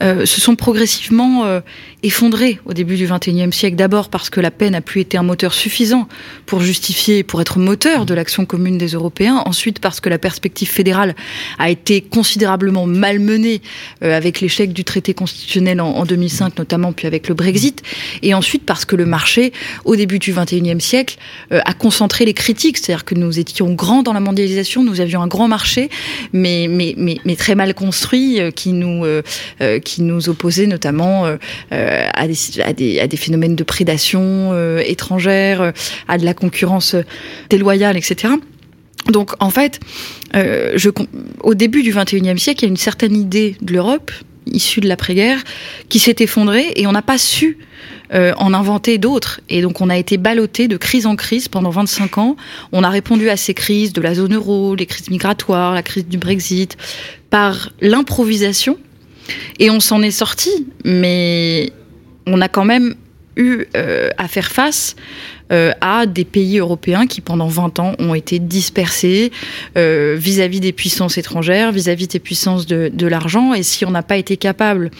euh, 0.00 0.26
se 0.26 0.40
sont 0.40 0.54
progressivement 0.54 1.44
euh, 1.44 1.60
effondrés 2.04 2.60
au 2.66 2.72
début 2.72 2.94
du 2.94 3.08
XXIe 3.08 3.52
siècle. 3.52 3.74
D'abord 3.74 4.10
parce 4.10 4.30
que 4.30 4.40
la 4.40 4.52
paix 4.52 4.70
n'a 4.70 4.80
plus 4.80 5.00
été 5.00 5.18
un 5.18 5.24
moteur 5.24 5.52
suffisant 5.52 6.06
pour 6.46 6.60
justifier, 6.60 7.24
pour 7.24 7.40
être 7.40 7.58
moteur 7.58 8.06
de 8.06 8.14
l'action 8.14 8.46
commune 8.46 8.78
des 8.78 8.88
Européens. 8.88 9.42
Ensuite 9.44 9.80
parce 9.80 9.98
que 9.98 10.08
la 10.08 10.18
perspective 10.18 10.68
fédérale 10.68 11.16
a 11.58 11.68
été 11.68 12.00
considérablement 12.00 12.86
malmenée 12.86 13.60
euh, 14.04 14.16
avec 14.16 14.40
l'échec 14.40 14.72
du 14.72 14.84
traité 14.84 15.14
constitutionnel 15.14 15.80
en, 15.80 15.88
en, 15.88 16.04
2005 16.04 16.56
notamment, 16.58 16.92
puis 16.92 17.08
avec 17.08 17.26
le 17.26 17.34
Brexit. 17.34 17.82
Et 18.22 18.34
ensuite 18.34 18.64
parce 18.64 18.84
que 18.84 18.94
le 18.94 19.04
marché, 19.04 19.52
au 19.84 19.96
début 19.96 20.20
du 20.20 20.32
XXIe 20.32 20.80
siècle, 20.80 21.16
a 21.50 21.74
concentré 21.74 22.24
les 22.24 22.34
critiques. 22.34 22.78
C'est-à-dire 22.78 23.04
que 23.04 23.16
nous 23.16 23.40
étions 23.40 23.72
grands 23.72 24.02
dans 24.02 24.12
la 24.12 24.20
mondialisation, 24.20 24.84
nous 24.84 25.00
avions 25.00 25.22
un 25.22 25.26
grand 25.26 25.48
marché, 25.48 25.88
mais, 26.32 26.68
mais, 26.70 26.94
mais, 26.96 27.18
mais 27.24 27.34
très 27.34 27.56
mal 27.56 27.74
construit, 27.74 28.40
qui 28.54 28.72
nous 28.72 29.04
qui 29.87 29.87
nous 29.98 30.28
opposait 30.28 30.66
notamment 30.66 31.26
euh, 31.26 31.36
euh, 31.72 32.08
à, 32.14 32.26
des, 32.26 33.16
phénomènes 33.16 33.56
de 33.56 33.64
prédation 33.64 34.20
euh, 34.52 34.82
étrangère, 34.84 35.72
à 36.06 36.18
de 36.18 36.24
la 36.24 36.34
concurrence 36.34 36.94
déloyale, 37.50 37.96
etc. 37.96 38.34
Donc 39.10 39.32
en 39.40 39.50
fait, 39.50 39.80
au 41.42 41.54
début 41.54 41.82
du 41.82 41.92
XXIe 41.92 42.38
siècle, 42.38 42.64
il 42.64 42.66
y 42.66 42.68
a 42.68 42.70
une 42.70 42.76
certaine 42.76 43.16
idée 43.16 43.56
de 43.62 43.72
l'Europe 43.72 44.12
issue 44.46 44.80
de 44.80 44.88
l'après-guerre 44.88 45.42
qui 45.90 45.98
s'est 45.98 46.16
effondrée 46.20 46.72
et 46.76 46.86
on 46.86 46.92
n'a 46.92 47.02
pas 47.02 47.18
su 47.18 47.58
en 48.12 48.54
inventer 48.54 48.98
d'autres. 48.98 49.40
Et 49.48 49.62
donc 49.62 49.80
on 49.80 49.88
a 49.88 49.96
été 49.96 50.16
ballotté 50.18 50.68
de 50.68 50.76
crise 50.76 51.06
en 51.06 51.16
crise 51.16 51.48
pendant 51.48 51.70
25 51.70 52.18
ans. 52.18 52.36
On 52.72 52.82
a 52.82 52.90
répondu 52.90 53.30
à 53.30 53.36
ces 53.36 53.54
crises 53.54 53.92
de 53.92 54.00
la 54.00 54.14
zone 54.14 54.34
euro, 54.34 54.74
les 54.74 54.86
crises 54.86 55.10
migratoires, 55.10 55.74
la 55.74 55.82
crise 55.82 56.06
du 56.06 56.18
Brexit, 56.18 56.76
par 57.30 57.70
l'improvisation 57.80 58.78
et 59.58 59.70
on 59.70 59.80
s'en 59.80 60.02
est 60.02 60.10
sorti, 60.10 60.66
mais 60.84 61.72
on 62.26 62.40
a 62.40 62.48
quand 62.48 62.64
même 62.64 62.94
eu 63.36 63.64
euh, 63.76 64.10
à 64.18 64.28
faire 64.28 64.50
face 64.50 64.96
euh, 65.52 65.72
à 65.80 66.06
des 66.06 66.24
pays 66.24 66.58
européens 66.58 67.06
qui 67.06 67.20
pendant 67.20 67.48
20 67.48 67.78
ans 67.78 67.94
ont 67.98 68.14
été 68.14 68.38
dispersés 68.38 69.32
euh, 69.76 70.16
vis-à-vis 70.18 70.60
des 70.60 70.72
puissances 70.72 71.18
étrangères, 71.18 71.72
vis-à-vis 71.72 72.08
des 72.08 72.18
puissances 72.18 72.66
de, 72.66 72.90
de 72.92 73.06
l'argent. 73.06 73.54
Et 73.54 73.62
si 73.62 73.84
on 73.84 73.90
n'a 73.90 74.02
pas 74.02 74.16
été 74.16 74.36
capable 74.36 74.90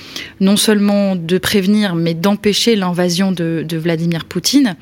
non 0.40 0.56
seulement 0.56 1.16
de 1.16 1.38
prévenir, 1.38 1.94
mais 1.94 2.14
d'empêcher 2.14 2.76
l'invasion 2.76 3.32
de, 3.32 3.64
de, 3.66 3.76
Vladimir 3.78 4.24
Poutine, 4.24 4.76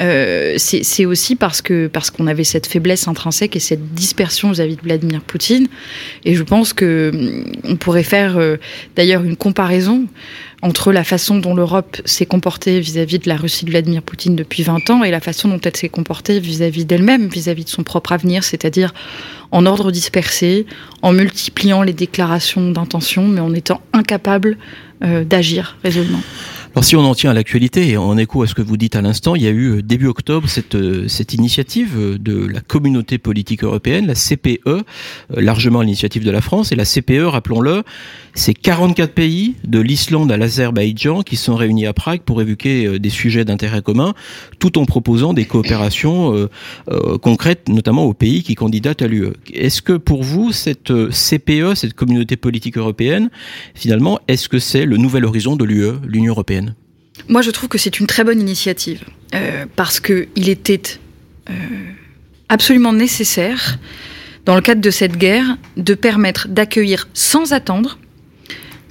euh, 0.00 0.54
c'est 0.58 1.04
aussi 1.04 1.36
parce 1.36 1.62
que 1.62 1.86
parce 1.86 2.10
qu'on 2.10 2.26
avait 2.26 2.44
cette 2.44 2.66
faiblesse 2.66 3.06
intrinsèque 3.06 3.56
et 3.56 3.60
cette 3.60 3.94
dispersion 3.94 4.50
vis-à-vis 4.50 4.76
de 4.76 4.82
Vladimir 4.82 5.20
Poutine. 5.20 5.68
Et 6.24 6.34
je 6.34 6.42
pense 6.42 6.72
que 6.72 7.10
hum, 7.14 7.52
on 7.64 7.76
pourrait 7.76 8.02
faire 8.02 8.38
euh, 8.38 8.56
d'ailleurs 8.96 9.22
une 9.22 9.36
comparaison 9.36 10.06
entre 10.64 10.92
la 10.92 11.04
façon 11.04 11.36
dont 11.36 11.54
l'Europe 11.54 11.98
s'est 12.06 12.24
comportée 12.24 12.80
vis-à-vis 12.80 13.18
de 13.18 13.28
la 13.28 13.36
Russie 13.36 13.66
de 13.66 13.70
Vladimir 13.70 14.00
Poutine 14.00 14.34
depuis 14.34 14.62
20 14.62 14.88
ans 14.88 15.04
et 15.04 15.10
la 15.10 15.20
façon 15.20 15.46
dont 15.48 15.60
elle 15.62 15.76
s'est 15.76 15.90
comportée 15.90 16.40
vis-à-vis 16.40 16.86
d'elle-même, 16.86 17.28
vis-à-vis 17.28 17.66
de 17.66 17.68
son 17.68 17.82
propre 17.82 18.12
avenir, 18.12 18.44
c'est-à-dire 18.44 18.94
en 19.50 19.66
ordre 19.66 19.92
dispersé, 19.92 20.64
en 21.02 21.12
multipliant 21.12 21.82
les 21.82 21.92
déclarations 21.92 22.70
d'intention, 22.70 23.28
mais 23.28 23.42
en 23.42 23.52
étant 23.52 23.82
incapable 23.92 24.56
euh, 25.04 25.22
d'agir 25.22 25.76
résolument. 25.84 26.22
Alors 26.74 26.84
si 26.84 26.96
on 26.96 27.04
en 27.04 27.14
tient 27.14 27.30
à 27.30 27.34
l'actualité 27.34 27.90
et 27.90 27.96
en 27.96 28.18
écho 28.18 28.42
à 28.42 28.48
ce 28.48 28.54
que 28.56 28.60
vous 28.60 28.76
dites 28.76 28.96
à 28.96 29.00
l'instant, 29.00 29.36
il 29.36 29.42
y 29.42 29.46
a 29.46 29.50
eu 29.50 29.76
euh, 29.76 29.82
début 29.82 30.08
octobre 30.08 30.48
cette, 30.48 30.74
euh, 30.74 31.06
cette 31.06 31.32
initiative 31.32 31.92
euh, 31.96 32.18
de 32.18 32.48
la 32.48 32.58
communauté 32.58 33.18
politique 33.18 33.62
européenne, 33.62 34.08
la 34.08 34.14
CPE, 34.14 34.82
largement 35.36 35.78
à 35.78 35.84
l'initiative 35.84 36.24
de 36.24 36.32
la 36.32 36.40
France. 36.40 36.72
Et 36.72 36.74
la 36.74 36.84
CPE, 36.84 37.26
rappelons-le, 37.26 37.84
c'est 38.34 38.54
44 38.54 39.12
pays, 39.12 39.54
de 39.62 39.78
l'Islande 39.78 40.32
à 40.32 40.36
l'Azerbaïdjan, 40.36 41.22
qui 41.22 41.36
sont 41.36 41.54
réunis 41.54 41.86
à 41.86 41.92
Prague 41.92 42.22
pour 42.22 42.42
évoquer 42.42 42.98
des 42.98 43.10
sujets 43.10 43.44
d'intérêt 43.44 43.80
commun, 43.80 44.12
tout 44.58 44.76
en 44.76 44.84
proposant 44.84 45.32
des 45.32 45.44
coopérations 45.44 46.48
concrètes, 47.22 47.68
notamment 47.68 48.04
aux 48.04 48.14
pays 48.14 48.42
qui 48.42 48.56
candidatent 48.56 49.02
à 49.02 49.06
l'UE. 49.06 49.28
Est-ce 49.52 49.80
que 49.80 49.92
pour 49.92 50.24
vous, 50.24 50.50
cette 50.50 50.92
CPE, 51.10 51.74
cette 51.76 51.94
communauté 51.94 52.36
politique 52.36 52.76
européenne, 52.76 53.30
finalement, 53.74 54.18
est-ce 54.26 54.48
que 54.48 54.58
c'est 54.58 54.84
le 54.84 54.96
nouvel 54.96 55.24
horizon 55.24 55.54
de 55.54 55.64
l'UE, 55.64 55.92
l'Union 56.04 56.32
européenne? 56.32 56.63
Moi, 57.28 57.42
je 57.42 57.50
trouve 57.50 57.68
que 57.68 57.78
c'est 57.78 58.00
une 58.00 58.06
très 58.06 58.24
bonne 58.24 58.40
initiative 58.40 59.02
euh, 59.34 59.66
parce 59.76 60.00
qu'il 60.00 60.48
était 60.48 60.98
euh, 61.48 61.52
absolument 62.48 62.92
nécessaire, 62.92 63.78
dans 64.44 64.54
le 64.54 64.60
cadre 64.60 64.80
de 64.80 64.90
cette 64.90 65.16
guerre, 65.16 65.56
de 65.76 65.94
permettre 65.94 66.48
d'accueillir 66.48 67.08
sans 67.14 67.52
attendre 67.52 67.98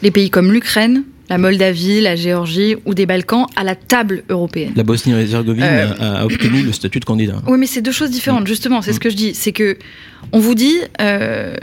les 0.01 0.09
pays 0.09 0.29
comme 0.29 0.51
l'Ukraine, 0.51 1.03
la 1.29 1.37
Moldavie, 1.37 2.01
la 2.01 2.15
Géorgie 2.15 2.75
ou 2.85 2.93
des 2.93 3.05
Balkans 3.05 3.45
à 3.55 3.63
la 3.63 3.75
table 3.75 4.23
européenne. 4.29 4.73
La 4.75 4.83
Bosnie-Herzégovine 4.83 5.63
euh, 5.63 5.93
a, 5.99 6.25
obtenu 6.25 6.63
le 6.63 6.71
statut 6.71 6.99
de 6.99 7.05
candidat. 7.05 7.41
Oui, 7.47 7.57
mais 7.59 7.67
c'est 7.67 7.81
deux 7.81 7.91
choses 7.91 8.09
différentes, 8.09 8.47
justement. 8.47 8.81
C'est 8.81 8.93
ce 8.93 8.99
que 8.99 9.09
je 9.09 9.15
dis. 9.15 9.33
C'est 9.33 9.51
que 9.51 9.77
on 10.31 10.39
vous 10.39 10.55
dit, 10.55 10.79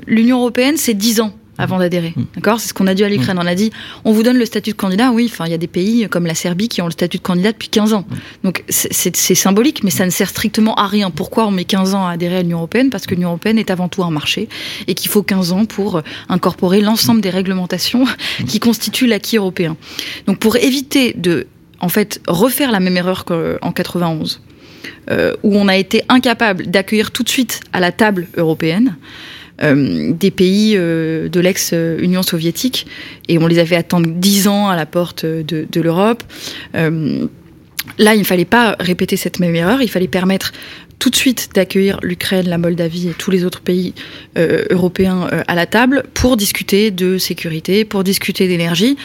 l'Union 0.06 0.38
européenne, 0.38 0.76
c'est 0.76 0.94
10 0.94 1.20
ans 1.20 1.34
avant 1.60 1.78
d'adhérer. 1.78 2.12
Mm. 2.16 2.22
D'accord? 2.36 2.60
C'est 2.60 2.68
ce 2.68 2.74
qu'on 2.74 2.86
a 2.86 2.94
dit 2.94 3.04
à 3.04 3.08
l'Ukraine. 3.08 3.36
Mm. 3.36 3.42
On 3.42 3.46
a 3.46 3.54
dit, 3.54 3.70
on 4.04 4.12
vous 4.12 4.22
donne 4.22 4.36
le 4.36 4.44
statut 4.44 4.70
de 4.70 4.76
candidat. 4.76 5.10
Oui, 5.12 5.28
enfin, 5.30 5.46
il 5.46 5.50
y 5.50 5.54
a 5.54 5.58
des 5.58 5.66
pays 5.66 6.08
comme 6.10 6.26
la 6.26 6.34
Serbie 6.34 6.68
qui 6.68 6.82
ont 6.82 6.86
le 6.86 6.92
statut 6.92 7.18
de 7.18 7.22
candidat 7.22 7.52
depuis 7.52 7.68
15 7.68 7.92
ans. 7.92 8.04
Mm. 8.08 8.14
Donc, 8.44 8.64
c'est 8.68 9.34
symbolique, 9.34 9.84
mais 9.84 9.90
ça 9.90 10.04
ne 10.04 10.10
sert 10.10 10.28
strictement 10.28 10.74
à 10.74 10.86
rien. 10.86 11.10
Pourquoi 11.10 11.46
on 11.46 11.50
met 11.50 11.64
15 11.64 11.94
ans 11.94 12.06
à 12.06 12.12
adhérer 12.12 12.38
à 12.38 12.42
l'Union 12.42 12.58
européenne? 12.58 12.90
Parce 12.90 13.06
que 13.06 13.14
l'Union 13.14 13.28
européenne 13.28 13.58
est 13.58 13.70
avant 13.70 13.88
tout 13.88 14.02
un 14.02 14.10
marché 14.10 14.48
et 14.86 14.94
qu'il 14.94 15.10
faut 15.10 15.22
15 15.22 15.52
ans 15.52 15.64
pour 15.66 16.02
incorporer 16.28 16.80
l'ensemble 16.80 17.20
des 17.20 17.30
réglementations 17.30 18.04
qui 18.46 18.60
constituent 18.60 19.06
l'acquis 19.06 19.36
européen. 19.36 19.76
Donc, 20.26 20.38
pour 20.38 20.56
éviter 20.56 21.12
de, 21.14 21.46
en 21.80 21.88
fait, 21.88 22.20
refaire 22.26 22.70
la 22.70 22.80
même 22.80 22.96
erreur 22.96 23.24
qu'en 23.24 23.72
91, 23.72 24.40
euh, 25.10 25.34
où 25.42 25.56
on 25.56 25.68
a 25.68 25.76
été 25.76 26.02
incapable 26.08 26.66
d'accueillir 26.66 27.10
tout 27.10 27.22
de 27.22 27.28
suite 27.28 27.60
à 27.72 27.80
la 27.80 27.92
table 27.92 28.28
européenne, 28.36 28.96
euh, 29.62 30.12
des 30.12 30.30
pays 30.30 30.74
euh, 30.76 31.28
de 31.28 31.40
l'ex-Union 31.40 32.22
soviétique 32.22 32.86
et 33.28 33.38
on 33.38 33.46
les 33.46 33.58
avait 33.58 33.76
attendre 33.76 34.08
dix 34.08 34.48
ans 34.48 34.68
à 34.68 34.76
la 34.76 34.86
porte 34.86 35.26
de, 35.26 35.80
l'Europe. 35.80 36.22
Euh, 36.74 37.26
là, 37.98 38.14
il 38.14 38.20
ne 38.20 38.24
fallait 38.24 38.44
pas 38.44 38.76
répéter 38.80 39.16
cette 39.16 39.38
même 39.38 39.54
erreur, 39.54 39.82
il 39.82 39.90
fallait 39.90 40.08
permettre 40.08 40.52
tout 40.98 41.10
de 41.10 41.16
suite 41.16 41.50
d'accueillir 41.54 41.98
l'Ukraine, 42.02 42.48
la 42.48 42.58
Moldavie 42.58 43.08
et 43.08 43.14
tous 43.14 43.30
les 43.30 43.44
autres 43.44 43.62
pays 43.62 43.94
européens 44.36 45.28
à 45.48 45.54
la 45.54 45.64
table 45.64 46.04
pour 46.12 46.36
discuter 46.36 46.90
de 46.90 47.16
sécurité, 47.16 47.86
pour 47.86 48.04
discuter 48.04 48.48
d'énergie 48.48 48.98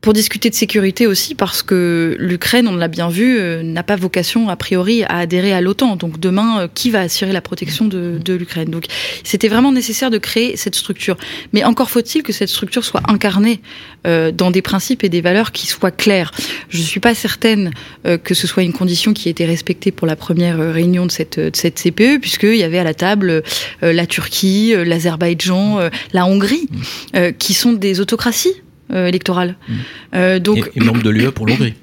pour 0.00 0.14
discuter 0.14 0.48
de 0.48 0.54
sécurité 0.54 1.06
aussi, 1.06 1.34
parce 1.34 1.62
que 1.62 2.16
l'Ukraine, 2.18 2.68
on 2.68 2.76
l'a 2.76 2.88
bien 2.88 3.10
vu, 3.10 3.38
euh, 3.38 3.62
n'a 3.62 3.82
pas 3.82 3.96
vocation 3.96 4.48
a 4.48 4.56
priori 4.56 5.04
à 5.04 5.18
adhérer 5.18 5.52
à 5.52 5.60
l'OTAN. 5.60 5.96
Donc 5.96 6.18
demain, 6.18 6.62
euh, 6.62 6.68
qui 6.72 6.90
va 6.90 7.00
assurer 7.00 7.32
la 7.32 7.42
protection 7.42 7.84
de, 7.84 8.18
de 8.22 8.34
l'Ukraine? 8.34 8.70
Donc 8.70 8.86
c'était 9.24 9.48
vraiment 9.48 9.72
nécessaire 9.72 10.10
de 10.10 10.16
créer 10.16 10.56
cette 10.56 10.74
structure. 10.74 11.18
Mais 11.52 11.64
encore 11.64 11.90
faut-il 11.90 12.22
que 12.22 12.32
cette 12.32 12.48
structure 12.48 12.84
soit 12.84 13.02
incarnée 13.08 13.60
euh, 14.06 14.32
dans 14.32 14.50
des 14.50 14.62
principes 14.62 15.04
et 15.04 15.10
des 15.10 15.20
valeurs 15.20 15.52
qui 15.52 15.66
soient 15.66 15.90
clairs. 15.90 16.32
Je 16.70 16.78
ne 16.78 16.82
suis 16.82 17.00
pas 17.00 17.14
certaine 17.14 17.70
euh, 18.06 18.16
que 18.16 18.32
ce 18.32 18.46
soit 18.46 18.62
une 18.62 18.72
condition 18.72 19.12
qui 19.12 19.28
ait 19.28 19.32
été 19.32 19.44
respectée 19.44 19.90
pour 19.90 20.06
la 20.06 20.16
première 20.16 20.58
réunion 20.72 21.04
de 21.04 21.10
cette, 21.10 21.38
de 21.38 21.54
cette 21.54 21.78
CPE, 21.78 22.20
puisqu'il 22.20 22.56
y 22.56 22.62
avait 22.62 22.78
à 22.78 22.84
la 22.84 22.94
table 22.94 23.42
la 23.82 24.06
Turquie, 24.06 24.72
l'Azerbaïdjan, 24.76 25.90
la 26.12 26.26
Hongrie, 26.26 26.68
qui 27.38 27.54
sont 27.54 27.72
des 27.72 28.00
autocraties 28.00 28.54
électorale. 28.94 29.56
Mmh. 29.68 29.74
Euh, 30.14 30.38
donc, 30.38 30.70
et, 30.74 30.80
membre 30.80 31.02
de 31.02 31.10
l'UE 31.10 31.30
pour 31.32 31.46
l'Hongrie. 31.46 31.74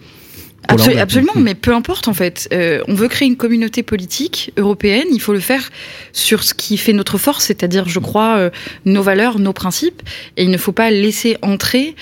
absolument, 0.68 1.34
mais 1.36 1.56
peu 1.56 1.74
importe 1.74 2.08
en 2.08 2.14
fait. 2.14 2.50
Euh, 2.52 2.82
on 2.88 2.94
veut 2.94 3.08
créer 3.08 3.28
une 3.28 3.38
communauté 3.38 3.84
politique 3.84 4.52
européenne, 4.58 5.06
il 5.12 5.22
faut 5.22 5.34
le 5.34 5.40
faire 5.40 5.70
sur 6.12 6.44
ce 6.44 6.54
qui 6.54 6.78
fait 6.78 6.94
notre 6.94 7.18
force, 7.18 7.46
c'est-à-dire, 7.46 7.88
je 7.88 8.00
crois, 8.00 8.52
nos 8.86 9.02
valeurs, 9.02 9.40
nos 9.40 9.54
principes, 9.54 10.02
et 10.36 10.44
il 10.44 10.52
ne 10.52 10.58
faut 10.58 10.72
pas 10.74 10.92
laisser 10.92 11.38
entrer 11.42 11.96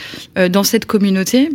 dans 0.50 0.64
cette 0.64 0.86
communauté 0.86 1.50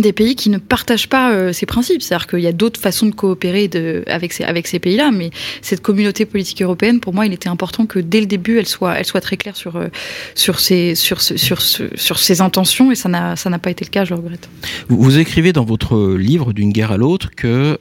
des 0.00 0.12
pays 0.12 0.36
qui 0.36 0.50
ne 0.50 0.58
partagent 0.58 1.08
pas 1.08 1.32
euh, 1.32 1.52
ces 1.52 1.66
principes. 1.66 2.02
C'est-à-dire 2.02 2.26
qu'il 2.26 2.40
y 2.40 2.46
a 2.46 2.52
d'autres 2.52 2.80
façons 2.80 3.06
de 3.06 3.14
coopérer 3.14 3.68
de, 3.68 4.04
avec 4.06 4.32
ces, 4.32 4.44
avec 4.44 4.66
ces 4.66 4.78
pays-là, 4.78 5.10
mais 5.10 5.30
cette 5.62 5.80
communauté 5.80 6.26
politique 6.26 6.62
européenne, 6.62 7.00
pour 7.00 7.14
moi, 7.14 7.26
il 7.26 7.32
était 7.32 7.48
important 7.48 7.86
que 7.86 7.98
dès 7.98 8.20
le 8.20 8.26
début, 8.26 8.58
elle 8.58 8.66
soit, 8.66 8.98
elle 8.98 9.04
soit 9.04 9.20
très 9.20 9.36
claire 9.36 9.56
sur, 9.56 9.76
euh, 9.76 9.88
sur, 10.34 10.60
ses, 10.60 10.94
sur, 10.94 11.20
sur, 11.20 11.62
sur 11.62 12.18
ses 12.18 12.40
intentions, 12.40 12.92
et 12.92 12.94
ça 12.94 13.08
n'a, 13.08 13.36
ça 13.36 13.50
n'a 13.50 13.58
pas 13.58 13.70
été 13.70 13.84
le 13.84 13.90
cas, 13.90 14.04
je 14.04 14.10
le 14.10 14.20
regrette. 14.20 14.48
Vous, 14.88 15.02
vous 15.02 15.18
écrivez 15.18 15.52
dans 15.52 15.64
votre 15.64 16.14
livre 16.14 16.52
D'une 16.52 16.72
guerre 16.72 16.92
à 16.92 16.96
l'autre 16.96 17.30
que 17.34 17.76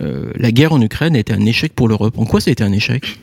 euh, 0.00 0.32
la 0.36 0.52
guerre 0.52 0.72
en 0.72 0.80
Ukraine 0.80 1.16
a 1.16 1.18
été 1.18 1.32
un 1.32 1.44
échec 1.44 1.72
pour 1.72 1.88
l'Europe. 1.88 2.18
En 2.18 2.24
quoi 2.24 2.40
ça 2.40 2.50
a 2.50 2.52
été 2.52 2.62
un 2.62 2.72
échec? 2.72 3.18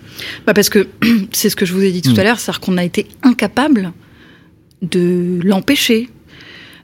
Bah 0.45 0.53
Parce 0.53 0.69
que 0.69 0.87
c'est 1.31 1.49
ce 1.49 1.55
que 1.55 1.65
je 1.65 1.73
vous 1.73 1.83
ai 1.83 1.91
dit 1.91 2.01
tout 2.01 2.11
hmm. 2.11 2.19
à 2.19 2.23
l'heure, 2.23 2.39
c'est-à-dire 2.39 2.59
qu'on 2.59 2.77
a 2.77 2.83
été 2.83 3.07
incapable 3.23 3.93
de 4.81 5.39
l'empêcher, 5.43 6.09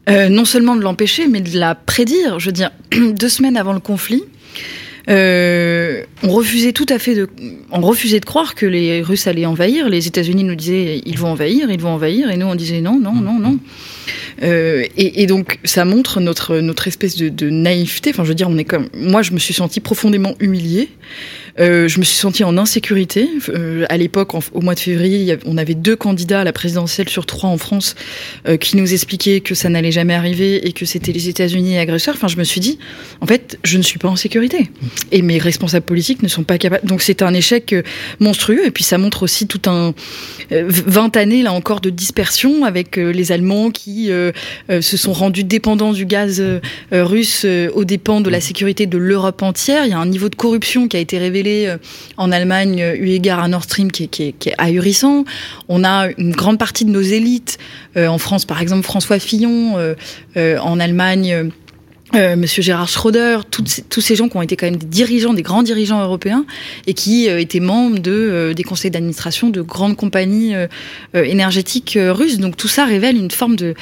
euh, 0.10 0.30
non 0.30 0.46
seulement 0.46 0.76
de 0.76 0.82
l'empêcher, 0.82 1.28
mais 1.28 1.42
de 1.42 1.58
la 1.58 1.76
prédire. 1.76 2.40
Je 2.40 2.48
veux 2.48 2.52
dire, 2.52 2.72
deux 2.92 3.30
semaines 3.30 3.58
avant 3.58 3.74
le 3.74 3.80
conflit, 3.80 4.24
euh, 5.10 6.04
on 6.24 6.30
refusait 6.30 6.74
tout 6.74 6.86
à 6.90 7.00
fait 7.00 7.16
de, 7.16 7.28
on 7.72 7.82
refusait 7.82 8.20
de 8.20 8.26
croire 8.26 8.54
que 8.56 8.66
les 8.66 9.02
Russes 9.02 9.28
allaient 9.28 9.46
envahir. 9.46 9.90
Les 9.90 10.08
États-Unis 10.08 10.44
nous 10.44 10.56
disaient 10.56 11.02
ils 11.06 11.18
vont 11.18 11.30
envahir, 11.30 11.72
ils 11.72 11.80
vont 11.80 11.90
envahir, 11.90 12.30
et 12.30 12.38
nous 12.38 12.46
on 12.46 12.56
disait 12.56 12.82
non, 12.82 13.00
non, 13.00 13.14
non, 13.14 13.40
non. 13.40 13.58
Euh, 14.44 14.86
et, 14.98 15.22
et, 15.22 15.28
donc 15.28 15.60
ça 15.64 15.86
montre 15.86 16.20
notre 16.20 16.58
notre 16.58 16.88
espèce 16.88 17.16
de, 17.16 17.30
de, 17.30 17.50
naïveté. 17.50 18.12
Enfin, 18.12 18.24
je 18.24 18.30
veux 18.30 18.36
dire, 18.36 18.50
on 18.50 18.58
est 18.58 18.64
comme 18.64 18.90
moi, 18.94 19.22
je 19.22 19.32
me 19.32 19.40
suis 19.40 19.54
senti 19.54 19.80
profondément 19.80 20.36
humiliée. 20.40 20.90
Euh, 21.60 21.88
je 21.88 22.00
me 22.00 22.04
suis 22.04 22.18
sentie 22.18 22.44
en 22.44 22.58
insécurité. 22.58 23.30
Euh, 23.50 23.86
à 23.90 23.98
l'époque, 23.98 24.34
au 24.34 24.62
mois 24.62 24.76
de 24.76 24.80
février, 24.80 25.38
on 25.46 25.58
avait 25.58 25.74
deux 25.74 25.96
candidats 25.96 26.42
à 26.42 26.44
la 26.44 26.54
présidentielle 26.54 27.10
sur 27.10 27.26
trois 27.26 27.50
en 27.50 27.58
France 27.58 27.96
euh, 28.48 28.58
qui 28.58 28.78
nous 28.78 28.94
expliquaient 28.94 29.42
que 29.42 29.56
ça 29.56 29.70
n'allait 29.70 29.92
jamais 29.92 30.14
arriver 30.14 30.68
et 30.68 30.72
que 30.74 30.86
c'était 30.86 31.12
les 31.12 31.30
États-Unis 31.30 31.78
agresseurs. 31.78 32.16
Enfin, 32.16 32.28
je 32.28 32.38
me 32.38 32.44
suis 32.44 32.62
dit, 32.62 32.80
en 33.20 33.28
fait, 33.28 33.60
je 33.64 33.78
ne 33.78 33.84
suis 33.84 34.00
pas 34.00 34.08
en 34.08 34.16
sécurité. 34.16 34.70
Et 35.12 35.22
mes 35.22 35.38
responsables 35.38 35.86
politiques 35.86 36.24
ne 36.24 36.28
sont 36.28 36.44
pas 36.44 36.58
capables. 36.58 36.88
Donc, 36.88 37.02
c'est 37.02 37.22
un 37.22 37.34
échec 37.34 37.74
euh, 37.74 37.84
monstrueux. 38.20 38.66
Et 38.66 38.72
puis, 38.72 38.84
ça 38.84 38.98
montre 38.98 39.24
aussi 39.24 39.48
tout 39.48 39.62
un 39.70 39.94
20 40.52 41.18
années, 41.18 41.44
là 41.44 41.54
encore, 41.54 41.82
de 41.82 41.90
dispersion 41.90 42.66
avec 42.66 42.98
les 42.98 43.32
Allemands 43.32 43.72
qui 43.72 44.10
se 44.70 44.98
sont 44.98 45.14
rendus 45.14 45.44
dépendants 45.44 45.94
du 45.94 46.06
gaz 46.06 46.44
russe 46.92 47.46
aux 47.74 47.86
dépens 47.86 48.22
de 48.22 48.30
la 48.30 48.42
sécurité 48.42 48.86
de 48.86 48.98
l'Europe 48.98 49.42
entière. 49.44 49.86
Il 49.86 49.92
y 49.92 49.94
a 49.94 50.00
un 50.00 50.06
niveau 50.06 50.30
de 50.30 50.36
corruption 50.36 50.88
qui 50.88 50.98
a 50.98 51.00
été 51.00 51.18
révélé 51.18 51.41
euh, 51.48 51.78
en 52.18 52.32
Allemagne, 52.32 52.80
eu 52.80 53.10
égard 53.10 53.40
à 53.40 53.48
Nord 53.48 53.64
Stream, 53.64 53.92
qui 53.92 54.04
est, 54.04 54.54
ahurissant. 54.58 55.26
On 55.68 55.84
a 55.84 56.08
une 56.18 56.32
grande 56.32 56.58
partie 56.58 56.86
de 56.86 56.90
nos 56.90 57.02
élites, 57.02 57.58
euh, 57.98 58.08
en 58.08 58.18
France 58.18 58.46
par 58.46 58.62
exemple 58.62 58.84
François 58.84 59.20
Fillon, 59.20 59.78
euh, 60.38 60.58
en 60.60 60.80
Allemagne 60.80 61.52
euh, 62.14 62.36
Monsieur 62.36 62.62
Gérard 62.62 62.90
Schroeder, 62.90 63.40
tous 63.50 64.02
ces 64.02 64.16
gens 64.16 64.28
qui 64.28 64.36
ont 64.36 64.42
été 64.42 64.58
quand 64.58 64.66
même 64.66 64.76
des 64.76 64.86
dirigeants, 64.86 65.34
des 65.34 65.44
grands 65.44 65.64
dirigeants 65.64 66.02
européens, 66.02 66.46
et 66.86 66.94
qui 66.94 67.30
euh, 67.30 67.40
étaient 67.40 67.62
membres 67.62 68.00
de 68.00 68.12
euh, 68.12 68.54
des 68.54 68.64
conseils 68.64 68.92
d'administration 68.92 69.50
de 69.50 69.62
grandes 69.62 69.96
compagnies 69.96 70.54
énergétiques 71.14 71.98
russes. 71.98 72.40
Donc 72.40 72.58
tout 72.58 72.68
ça 72.68 72.86
révèle 72.86 73.16
une 73.16 73.32
forme 73.32 73.56
de, 73.56 73.76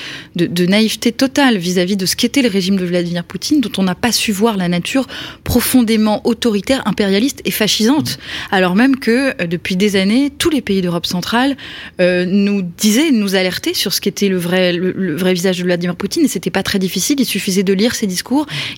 naïveté 0.65 1.12
totale 1.12 1.57
vis-à-vis 1.57 1.98
de 1.98 2.05
ce 2.05 2.15
qu'était 2.15 2.41
le 2.41 2.50
régime 2.50 2.77
de 2.77 2.86
Vladimir 2.86 3.24
Poutine, 3.24 3.62
dont 3.62 3.71
on 3.77 3.83
n'a 3.83 3.95
pas 3.95 4.12
su 4.12 4.31
voir 4.31 4.57
la 4.57 4.67
nature 4.67 5.07
profondément 5.43 6.25
autoritaire, 6.27 6.81
impérialiste 6.86 7.41
et 7.45 7.51
fascisante, 7.51 8.19
alors 8.51 8.75
même 8.75 8.98
que 8.98 9.45
depuis 9.45 9.75
des 9.75 9.95
années, 9.95 10.31
tous 10.38 10.50
les 10.50 10.62
pays 10.62 10.81
d'Europe 10.81 11.05
centrale 11.05 11.57
nous 12.00 12.62
disaient, 12.62 13.12
nous 13.12 13.36
alertaient 13.36 13.74
sur 13.74 13.93
ce 13.93 14.01
qu'était 14.01 14.29
le 14.29 14.38
vrai 14.38 14.74
le, 14.74 15.15
vrai 15.15 15.33
visage 15.33 15.57
de 15.57 15.63
Vladimir 15.63 15.95
Poutine, 15.95 16.25
et 16.25 16.27
c'était 16.27 16.51
pas 16.51 16.63
très 16.63 16.79
difficile. 16.79 17.17
Il 17.19 17.25
suffisait 17.25 17.63
de 17.63 17.74
lire 17.74 17.95
ces 17.95 18.07
discours 18.07 18.18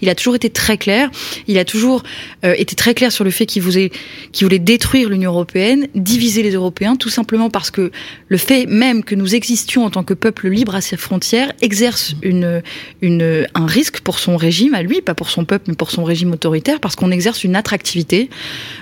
il 0.02 0.10
a 0.10 0.16
toujours 0.16 0.36
été 0.36 0.50
très 0.50 0.78
clair. 0.78 1.10
Il 1.48 1.58
a 1.58 1.66
toujours 1.66 2.04
euh, 2.46 2.54
été 2.58 2.76
très 2.76 2.94
clair 2.94 3.12
sur 3.12 3.24
le 3.24 3.32
fait 3.32 3.46
qu'il 3.46 3.62
voulait, 3.62 3.92
détruire 4.60 5.10
l'Union 5.10 5.32
européenne, 5.32 5.88
diviser 5.96 6.44
les 6.44 6.52
Européens, 6.52 6.96
tout 6.96 7.10
simplement 7.10 7.50
parce 7.50 7.72
que 7.72 7.92
le 8.28 8.38
fait 8.38 8.66
même 8.66 9.04
que 9.04 9.16
nous 9.16 9.36
existions 9.36 9.86
en 9.86 9.90
tant 9.90 10.04
que 10.04 10.14
peuple 10.14 10.50
libre 10.50 10.76
à 10.76 10.82
ses 10.82 10.98
frontières 10.98 11.52
exerce 11.62 12.16
un 12.24 13.66
risque 13.66 14.02
pour 14.02 14.20
son 14.20 14.38
régime 14.38 14.74
à 14.74 14.82
lui, 14.82 15.02
pas 15.02 15.14
pour 15.14 15.30
son 15.30 15.46
peuple, 15.46 15.66
mais 15.68 15.76
pour 15.76 15.92
son 15.92 16.04
régime 16.04 16.32
autoritaire, 16.32 16.80
parce 16.80 16.96
qu'on 16.96 17.12
exerce 17.12 17.44
une 17.44 17.56
attractivité 17.56 18.30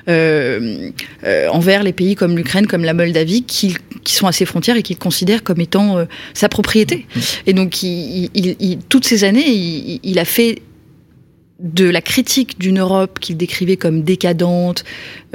euh, 0.08 0.90
euh, 1.24 1.48
envers 1.50 1.84
les 1.84 1.94
pays 1.94 2.16
comme 2.16 2.36
l'Ukraine, 2.38 2.68
comme 2.68 2.84
la 2.84 2.94
Moldavie, 2.94 3.44
qui, 3.44 3.76
sont 4.06 4.28
à 4.28 4.32
ses 4.32 4.46
frontières 4.46 4.76
et 4.76 4.82
qu'il 4.82 4.98
considère 4.98 5.44
comme 5.44 5.62
étant 5.62 6.06
sa 6.34 6.50
propriété. 6.50 7.06
Et 7.46 7.54
donc, 7.54 7.78
toutes 8.90 9.06
ces 9.06 9.24
années, 9.24 10.00
il 10.04 10.20
a 10.20 10.26
fait 10.26 10.49
de 11.60 11.90
la 11.90 12.02
critique 12.02 12.60
d'une 12.60 12.80
Europe 12.80 13.20
qu'il 13.20 13.38
décrivait 13.38 13.78
comme 13.78 14.02
décadente, 14.02 14.86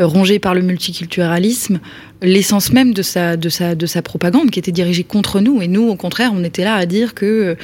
euh, 0.01 0.07
rongée 0.07 0.39
par 0.39 0.55
le 0.55 0.63
multiculturalisme, 0.63 1.81
l'essence 2.23 2.73
même 2.73 2.95
de 2.95 3.03
sa, 3.03 3.37
de, 3.37 3.49
sa, 3.49 3.75
de 3.75 3.87
sa 3.87 4.03
propagande 4.03 4.51
qui 4.51 4.59
était 4.59 4.73
dirigée 4.73 5.05
contre 5.05 5.41
nous. 5.41 5.61
Et 5.63 5.69
nous, 5.69 5.89
au 5.89 5.97
contraire, 5.97 6.31
on 6.35 6.43
était 6.45 6.65
là 6.65 6.75
à 6.75 6.87
dire 6.87 7.15
que 7.15 7.57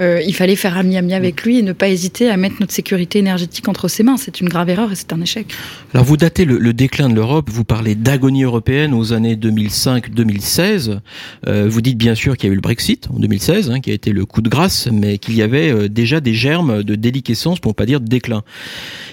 euh, 0.00 0.20
il 0.26 0.34
fallait 0.34 0.56
faire 0.56 0.76
ami-ami 0.76 1.14
avec 1.14 1.42
lui 1.42 1.58
et 1.58 1.62
ne 1.62 1.72
pas 1.72 1.88
hésiter 1.88 2.28
à 2.30 2.36
mettre 2.36 2.56
notre 2.60 2.72
sécurité 2.72 3.18
énergétique 3.18 3.68
entre 3.68 3.88
ses 3.88 4.02
mains. 4.02 4.16
C'est 4.16 4.40
une 4.40 4.48
grave 4.48 4.68
erreur 4.70 4.92
et 4.92 4.94
c'est 4.94 5.12
un 5.12 5.20
échec. 5.20 5.46
Alors 5.94 6.04
vous 6.04 6.16
datez 6.16 6.44
le, 6.44 6.72
déclin 6.72 7.08
de 7.08 7.14
l'Europe, 7.14 7.48
vous 7.50 7.64
parlez 7.64 7.94
d'agonie 7.94 8.44
européenne 8.44 8.94
aux 8.94 9.12
années 9.12 9.36
2005-2016. 9.36 10.98
Euh, 11.46 11.66
vous 11.68 11.80
dites 11.80 11.98
bien 11.98 12.14
sûr 12.14 12.36
qu'il 12.36 12.48
y 12.48 12.50
a 12.50 12.52
eu 12.52 12.56
le 12.56 12.60
Brexit 12.60 13.08
en 13.10 13.18
2016, 13.18 13.70
hein, 13.70 13.80
qui 13.80 13.90
a 13.90 13.94
été 13.94 14.12
le 14.12 14.26
coup 14.26 14.42
de 14.42 14.48
grâce, 14.48 14.88
mais 14.92 15.18
qu'il 15.18 15.34
y 15.34 15.42
avait 15.42 15.70
euh, 15.70 15.88
déjà 15.88 16.20
des 16.20 16.34
germes 16.34 16.82
de 16.82 16.94
déliquescence, 16.94 17.60
pour 17.60 17.70
ne 17.70 17.74
pas 17.74 17.86
dire 17.86 18.00
de 18.00 18.06
déclin. 18.06 18.42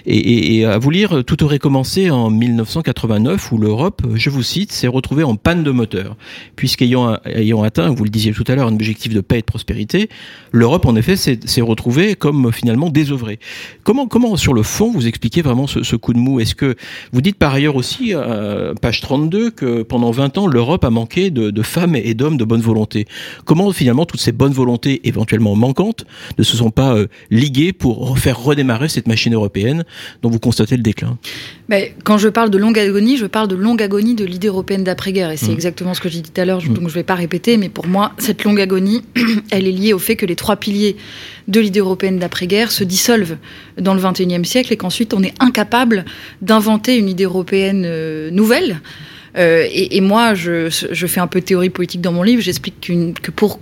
Et, 0.06 0.58
et 0.58 0.66
à 0.66 0.78
vous 0.78 0.90
lire, 0.90 1.24
tout 1.26 1.44
aurait 1.44 1.60
commencé 1.60 2.12
en 2.12 2.30
1989 2.30 3.52
où 3.52 3.58
l'Europe, 3.58 4.04
je 4.16 4.30
vous 4.30 4.44
cite, 4.44 4.72
s'est 4.86 4.90
retrouvé 4.90 5.24
en 5.24 5.36
panne 5.36 5.64
de 5.64 5.72
moteur. 5.72 6.16
Puisqu'ayant 6.56 7.18
ayant 7.26 7.64
atteint, 7.64 7.90
vous 7.90 8.04
le 8.04 8.10
disiez 8.12 8.34
tout 8.34 8.44
à 8.48 8.56
l'heure, 8.56 8.68
un 8.68 8.74
objectif 8.74 9.14
de 9.14 9.22
paix 9.22 9.38
et 9.38 9.42
de 9.42 9.46
prospérité, 9.46 10.10
l'Europe, 10.52 10.86
en 10.86 10.96
effet, 10.96 11.16
s'est 11.16 11.62
retrouvée 11.62 12.16
comme 12.16 12.52
finalement 12.52 12.90
désœuvrée. 12.90 13.40
Comment, 13.84 14.08
comment, 14.08 14.36
sur 14.36 14.54
le 14.54 14.62
fond, 14.62 14.92
vous 14.92 15.08
expliquez 15.08 15.42
vraiment 15.42 15.66
ce, 15.66 15.96
coup 15.96 16.14
de 16.14 16.20
mou? 16.20 16.40
Est-ce 16.40 16.54
que 16.54 16.76
vous 17.12 17.22
dites 17.22 17.38
par 17.38 17.54
ailleurs 17.54 17.76
aussi, 17.76 18.12
euh, 18.14 18.76
page 18.76 19.02
32, 19.02 19.50
que 19.50 19.82
pendant 19.82 20.12
20 20.12 20.38
ans, 20.38 20.48
l'Europe 20.48 20.84
a 20.84 20.92
manqué 20.92 21.32
de, 21.32 21.62
femmes 21.64 21.96
et 21.96 22.14
d'hommes 22.14 22.38
de 22.38 22.46
bonne 22.46 22.62
volonté? 22.62 23.08
Comment 23.46 23.72
finalement 23.72 24.06
toutes 24.06 24.22
ces 24.22 24.32
bonnes 24.32 24.54
volontés 24.54 25.02
éventuellement 25.08 25.56
manquantes 25.56 26.06
ne 26.38 26.44
se 26.44 26.56
sont 26.58 26.70
pas 26.70 26.94
euh, 26.96 27.08
liguées 27.32 27.74
pour 27.74 28.20
faire 28.20 28.40
redémarrer 28.40 28.90
cette 28.90 29.08
machine 29.08 29.34
européenne 29.34 29.84
dont 30.22 30.30
vous 30.30 30.40
constatez 30.40 30.78
le 30.78 30.84
déclin? 30.84 31.18
Mais 31.70 31.96
Quand 32.04 32.20
je 32.20 32.30
parle 32.30 32.52
de 32.52 32.60
longue 32.60 32.78
agonie, 32.78 33.18
je 33.18 33.26
parle 33.26 33.48
de 33.48 33.56
longue 33.56 33.82
agonie 33.82 34.14
de 34.14 34.26
l'idée 34.26 34.48
européenne 34.48 34.75
d'après-guerre. 34.84 35.32
Et 35.32 35.38
c'est 35.38 35.50
mmh. 35.50 35.54
exactement 35.54 35.94
ce 35.94 36.02
que 36.02 36.10
j'ai 36.10 36.22
dit 36.22 36.32
tout 36.32 36.42
à 36.42 36.46
l'heure, 36.46 36.62
mmh. 36.64 36.74
donc 36.74 36.80
je 36.80 36.84
ne 36.84 36.90
vais 36.90 37.04
pas 37.04 37.16
répéter, 37.16 37.58
mais 37.58 37.70
pour 37.70 37.88
moi, 37.88 38.14
cette 38.18 38.44
longue 38.44 38.60
agonie, 38.60 39.04
elle 39.52 39.68
est 39.68 39.72
liée 39.72 39.94
au 39.94 40.00
fait 40.00 40.16
que 40.16 40.26
les 40.26 40.36
trois 40.36 40.56
piliers 40.56 40.96
de 41.48 41.60
l'idée 41.60 41.80
européenne 41.80 42.20
d'après-guerre 42.20 42.72
se 42.72 42.84
dissolvent 42.84 43.38
dans 43.80 43.94
le 43.94 44.02
XXIe 44.02 44.46
siècle 44.46 44.74
et 44.74 44.78
qu'ensuite 44.78 45.14
on 45.14 45.22
est 45.24 45.34
incapable 45.40 46.06
d'inventer 46.42 46.98
une 46.98 47.10
idée 47.10 47.26
européenne 47.26 47.84
euh, 47.86 48.32
nouvelle. 48.32 48.82
Euh, 49.38 49.68
et, 49.70 50.00
moi, 50.00 50.34
je, 50.34 50.70
je, 50.70 51.08
fais 51.08 51.20
un 51.20 51.28
peu 51.28 51.42
de 51.42 51.46
théorie 51.46 51.70
politique 51.70 52.00
dans 52.00 52.14
mon 52.14 52.24
livre. 52.24 52.42
J'explique 52.42 52.80
que 53.22 53.32
pour 53.32 53.60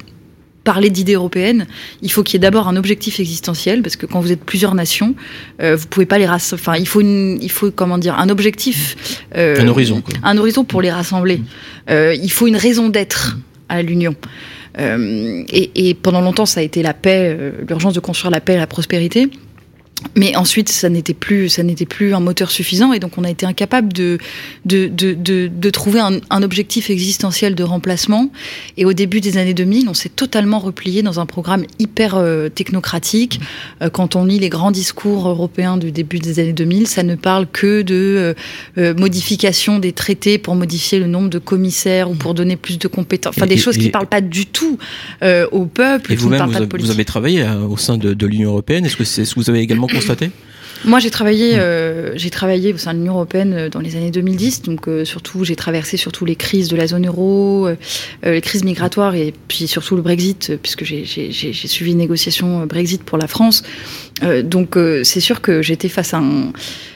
parler 0.63 0.89
d'idées 0.89 1.13
européennes, 1.13 1.67
il 2.01 2.11
faut 2.11 2.23
qu'il 2.23 2.35
y 2.35 2.37
ait 2.37 2.39
d'abord 2.39 2.67
un 2.67 2.75
objectif 2.75 3.19
existentiel, 3.19 3.81
parce 3.81 3.95
que 3.95 4.05
quand 4.05 4.19
vous 4.19 4.31
êtes 4.31 4.43
plusieurs 4.43 4.75
nations, 4.75 5.15
euh, 5.61 5.75
vous 5.75 5.87
pouvez 5.87 6.05
pas 6.05 6.17
les 6.17 6.25
rassembler. 6.25 6.61
Enfin, 6.61 6.77
il 6.77 6.87
faut, 6.87 7.01
une, 7.01 7.37
il 7.41 7.51
faut 7.51 7.71
comment 7.71 7.97
dire, 7.97 8.17
un 8.17 8.29
objectif, 8.29 8.95
euh, 9.35 9.59
un 9.59 9.67
horizon, 9.67 10.01
quoi. 10.01 10.13
un 10.23 10.37
horizon 10.37 10.63
pour 10.63 10.81
les 10.81 10.91
rassembler. 10.91 11.41
Euh, 11.89 12.15
il 12.15 12.31
faut 12.31 12.47
une 12.47 12.55
raison 12.55 12.89
d'être 12.89 13.37
à 13.69 13.81
l'union. 13.81 14.15
Euh, 14.79 15.43
et, 15.49 15.89
et, 15.89 15.93
pendant 15.93 16.21
longtemps, 16.21 16.45
ça 16.45 16.59
a 16.59 16.63
été 16.63 16.81
la 16.81 16.93
paix, 16.93 17.35
euh, 17.39 17.51
l'urgence 17.67 17.93
de 17.93 17.99
construire 17.99 18.31
la 18.31 18.41
paix 18.41 18.53
et 18.53 18.57
la 18.57 18.67
prospérité. 18.67 19.29
Mais 20.15 20.35
ensuite, 20.35 20.69
ça 20.69 20.89
n'était 20.89 21.13
plus, 21.13 21.49
ça 21.49 21.63
n'était 21.63 21.85
plus 21.85 22.13
un 22.13 22.19
moteur 22.19 22.51
suffisant, 22.51 22.93
et 22.93 22.99
donc 22.99 23.17
on 23.17 23.23
a 23.23 23.29
été 23.29 23.45
incapable 23.45 23.91
de 23.93 24.17
de, 24.65 24.87
de, 24.87 25.13
de, 25.13 25.49
de 25.53 25.69
trouver 25.69 25.99
un, 25.99 26.19
un, 26.29 26.43
objectif 26.43 26.89
existentiel 26.89 27.55
de 27.55 27.63
remplacement. 27.63 28.29
Et 28.77 28.85
au 28.85 28.93
début 28.93 29.21
des 29.21 29.37
années 29.37 29.53
2000, 29.53 29.89
on 29.89 29.93
s'est 29.93 30.09
totalement 30.09 30.59
replié 30.59 31.01
dans 31.01 31.19
un 31.19 31.25
programme 31.25 31.65
hyper 31.79 32.15
euh, 32.15 32.49
technocratique. 32.49 33.39
Euh, 33.81 33.89
quand 33.89 34.15
on 34.15 34.25
lit 34.25 34.39
les 34.39 34.49
grands 34.49 34.71
discours 34.71 35.27
européens 35.27 35.77
du 35.77 35.91
début 35.91 36.19
des 36.19 36.39
années 36.39 36.53
2000, 36.53 36.87
ça 36.87 37.03
ne 37.03 37.15
parle 37.15 37.47
que 37.47 37.81
de 37.81 38.35
euh, 38.77 38.93
modification 38.95 39.79
des 39.79 39.91
traités 39.91 40.37
pour 40.37 40.55
modifier 40.55 40.99
le 40.99 41.07
nombre 41.07 41.29
de 41.29 41.39
commissaires 41.39 42.09
ou 42.09 42.15
pour 42.15 42.33
donner 42.33 42.55
plus 42.55 42.79
de 42.79 42.87
compétences. 42.87 43.35
Enfin, 43.37 43.47
des 43.47 43.57
choses 43.57 43.77
qui 43.77 43.87
ne 43.87 43.91
parlent 43.91 44.07
pas 44.07 44.21
du 44.21 44.45
tout 44.45 44.77
au 45.51 45.65
peuple. 45.65 46.13
Et 46.13 46.15
vous-même, 46.15 46.45
vous, 46.45 46.77
vous, 46.79 46.91
avez 46.91 47.05
travaillé 47.05 47.45
au 47.69 47.77
sein 47.77 47.97
de, 47.97 48.13
de 48.13 48.27
l'Union 48.27 48.51
européenne. 48.51 48.85
Est-ce 48.85 48.97
que 48.97 49.03
c'est 49.03 49.25
ce 49.25 49.35
que 49.35 49.39
vous 49.39 49.49
avez 49.49 49.59
également 49.59 49.87
moi, 50.85 50.99
j'ai 50.99 51.11
travaillé, 51.11 51.57
euh, 51.57 52.11
j'ai 52.17 52.29
travaillé 52.29 52.73
au 52.73 52.77
sein 52.77 52.93
de 52.93 52.99
l'Union 52.99 53.13
européenne 53.13 53.53
euh, 53.53 53.69
dans 53.69 53.79
les 53.79 53.95
années 53.95 54.11
2010. 54.11 54.63
Donc, 54.63 54.87
euh, 54.87 55.05
surtout, 55.05 55.45
j'ai 55.45 55.55
traversé 55.55 55.95
surtout 55.95 56.25
les 56.25 56.35
crises 56.35 56.67
de 56.67 56.75
la 56.75 56.87
zone 56.87 57.07
euro, 57.07 57.69
les 58.23 58.41
crises 58.41 58.63
migratoires 58.63 59.15
et 59.15 59.33
puis 59.47 59.67
surtout 59.67 59.95
le 59.95 60.01
Brexit, 60.01 60.57
puisque 60.61 60.83
j'ai 60.83 61.05
suivi 61.53 61.91
une 61.91 61.97
négociation 61.97 62.65
Brexit 62.65 63.03
pour 63.03 63.17
la 63.17 63.27
France. 63.27 63.63
donc, 64.43 64.77
c'est 65.03 65.19
sûr 65.19 65.41
que 65.41 65.61
j'étais 65.61 65.89
face 65.89 66.13
à 66.13 66.21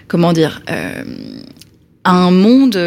comment 0.07 0.33
dire, 0.33 0.61
à 0.67 2.11
un 2.11 2.31
monde 2.31 2.77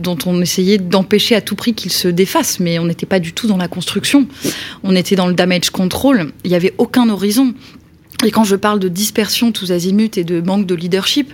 dont 0.00 0.18
on 0.26 0.40
essayait 0.40 0.78
d'empêcher 0.78 1.34
à 1.34 1.40
tout 1.40 1.56
prix 1.56 1.74
qu'il 1.74 1.92
se 1.92 2.08
défasse, 2.08 2.60
mais 2.60 2.78
on 2.78 2.84
n'était 2.84 3.06
pas 3.06 3.20
du 3.20 3.32
tout 3.32 3.46
dans 3.46 3.56
la 3.56 3.68
construction. 3.68 4.26
On 4.82 4.96
était 4.96 5.16
dans 5.16 5.26
le 5.26 5.34
damage 5.34 5.70
control. 5.70 6.32
Il 6.44 6.50
n'y 6.50 6.56
avait 6.56 6.74
aucun 6.78 7.08
horizon. 7.08 7.54
Et 8.24 8.30
quand 8.30 8.44
je 8.44 8.56
parle 8.56 8.78
de 8.78 8.88
dispersion 8.88 9.52
tous 9.52 9.72
azimuts 9.72 10.16
et 10.16 10.24
de 10.24 10.40
manque 10.40 10.66
de 10.66 10.74
leadership, 10.74 11.32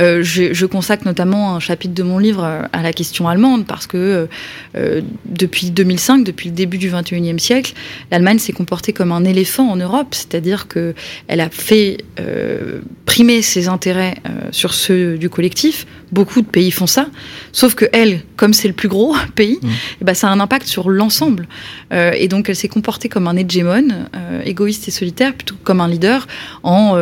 euh, 0.00 0.22
je, 0.22 0.52
je, 0.52 0.66
consacre 0.66 1.04
notamment 1.06 1.54
un 1.54 1.60
chapitre 1.60 1.94
de 1.94 2.02
mon 2.02 2.18
livre 2.18 2.42
euh, 2.44 2.62
à 2.72 2.82
la 2.82 2.92
question 2.92 3.28
allemande 3.28 3.64
parce 3.64 3.86
que 3.86 4.28
euh, 4.76 5.00
depuis 5.24 5.70
2005, 5.70 6.24
depuis 6.24 6.48
le 6.48 6.54
début 6.54 6.78
du 6.78 6.90
21e 6.90 7.38
siècle, 7.38 7.74
l'Allemagne 8.10 8.38
s'est 8.38 8.52
comportée 8.52 8.92
comme 8.92 9.12
un 9.12 9.24
éléphant 9.24 9.70
en 9.70 9.76
Europe, 9.76 10.08
c'est-à-dire 10.10 10.66
que 10.66 10.94
elle 11.28 11.40
a 11.40 11.48
fait 11.48 11.98
euh, 12.18 12.80
primer 13.06 13.42
ses 13.42 13.68
intérêts 13.68 14.14
sur 14.50 14.74
ceux 14.74 15.16
du 15.16 15.30
collectif. 15.30 15.86
Beaucoup 16.10 16.42
de 16.42 16.46
pays 16.46 16.70
font 16.70 16.86
ça, 16.86 17.08
sauf 17.52 17.74
que 17.74 17.86
elle, 17.92 18.22
comme 18.36 18.52
c'est 18.52 18.68
le 18.68 18.74
plus 18.74 18.88
gros 18.88 19.14
pays, 19.34 19.58
mmh. 19.62 19.68
eh 20.00 20.04
ben 20.04 20.14
ça 20.14 20.28
a 20.28 20.32
un 20.32 20.40
impact 20.40 20.66
sur 20.66 20.90
l'ensemble. 20.90 21.46
et 21.92 22.28
donc 22.28 22.48
elle 22.48 22.56
s'est 22.56 22.68
comportée 22.68 23.08
comme 23.08 23.26
un 23.28 23.36
hégémone, 23.36 24.08
égoïste 24.44 24.88
et 24.88 24.90
solitaire, 24.90 25.34
plutôt 25.34 25.54
que 25.54 25.64
comme 25.64 25.80
un 25.80 25.88
leader, 25.88 26.23
en, 26.62 26.96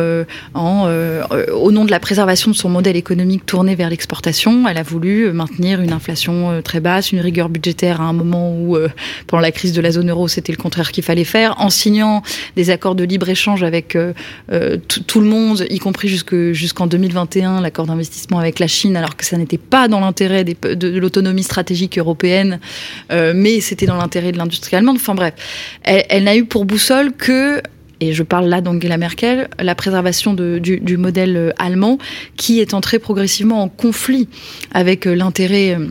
en 0.53 0.87
au 1.53 1.71
nom 1.71 1.85
de 1.85 1.91
la 1.91 1.99
préservation 1.99 2.51
de 2.51 2.55
son 2.55 2.69
modèle 2.69 2.95
économique 2.95 3.45
tourné 3.45 3.75
vers 3.75 3.89
l'exportation. 3.89 4.67
Elle 4.67 4.77
a 4.77 4.83
voulu 4.83 5.31
maintenir 5.31 5.81
une 5.81 5.93
inflation 5.93 6.51
euh, 6.51 6.61
très 6.61 6.79
basse, 6.79 7.11
une 7.11 7.19
rigueur 7.19 7.49
budgétaire 7.49 8.01
à 8.01 8.05
un 8.05 8.13
moment 8.13 8.51
où, 8.51 8.75
euh, 8.75 8.89
pendant 9.27 9.41
la 9.41 9.51
crise 9.51 9.73
de 9.73 9.81
la 9.81 9.91
zone 9.91 10.09
euro, 10.09 10.27
c'était 10.27 10.51
le 10.51 10.57
contraire 10.57 10.91
qu'il 10.91 11.03
fallait 11.03 11.23
faire, 11.23 11.55
en 11.59 11.69
signant 11.69 12.23
des 12.55 12.69
accords 12.69 12.95
de 12.95 13.03
libre-échange 13.03 13.63
avec 13.63 13.95
euh, 13.95 14.13
tout 15.07 15.19
le 15.19 15.27
monde, 15.27 15.65
y 15.69 15.79
compris 15.79 16.07
jusqu'en 16.07 16.87
2021, 16.87 17.61
l'accord 17.61 17.85
d'investissement 17.85 18.39
avec 18.39 18.59
la 18.59 18.67
Chine, 18.67 18.95
alors 18.95 19.15
que 19.15 19.25
ça 19.25 19.37
n'était 19.37 19.57
pas 19.57 19.87
dans 19.87 19.99
l'intérêt 19.99 20.43
de, 20.43 20.97
l'autonomie 20.97 21.43
stratégique 21.43 21.97
européenne, 21.97 22.59
mais 23.11 23.59
c'était 23.61 23.85
dans 23.85 23.97
l'intérêt 23.97 24.31
de 24.31 24.37
l'industrie 24.37 24.75
allemande. 24.75 24.97
Enfin 24.97 25.15
bref, 25.15 25.33
elle 25.83 26.23
n'a 26.23 26.35
eu 26.35 26.45
pour 26.45 26.65
boussole 26.65 27.13
que 27.13 27.61
et 28.03 28.11
je 28.11 28.23
parle 28.23 28.47
là 28.47 28.59
d'Angela 28.59 28.97
Merkel, 28.97 29.47
la 29.59 29.75
préservation 29.75 30.33
du, 30.33 30.97
modèle 30.97 31.53
allemand 31.57 31.97
qui 32.35 32.59
est 32.59 32.73
entré 32.73 32.99
progressivement 32.99 33.63
en 33.63 33.69
conflit 33.69 34.27
avec 34.73 35.07
euh, 35.07 35.15
l'intérêt 35.15 35.77
euh, 35.79 35.87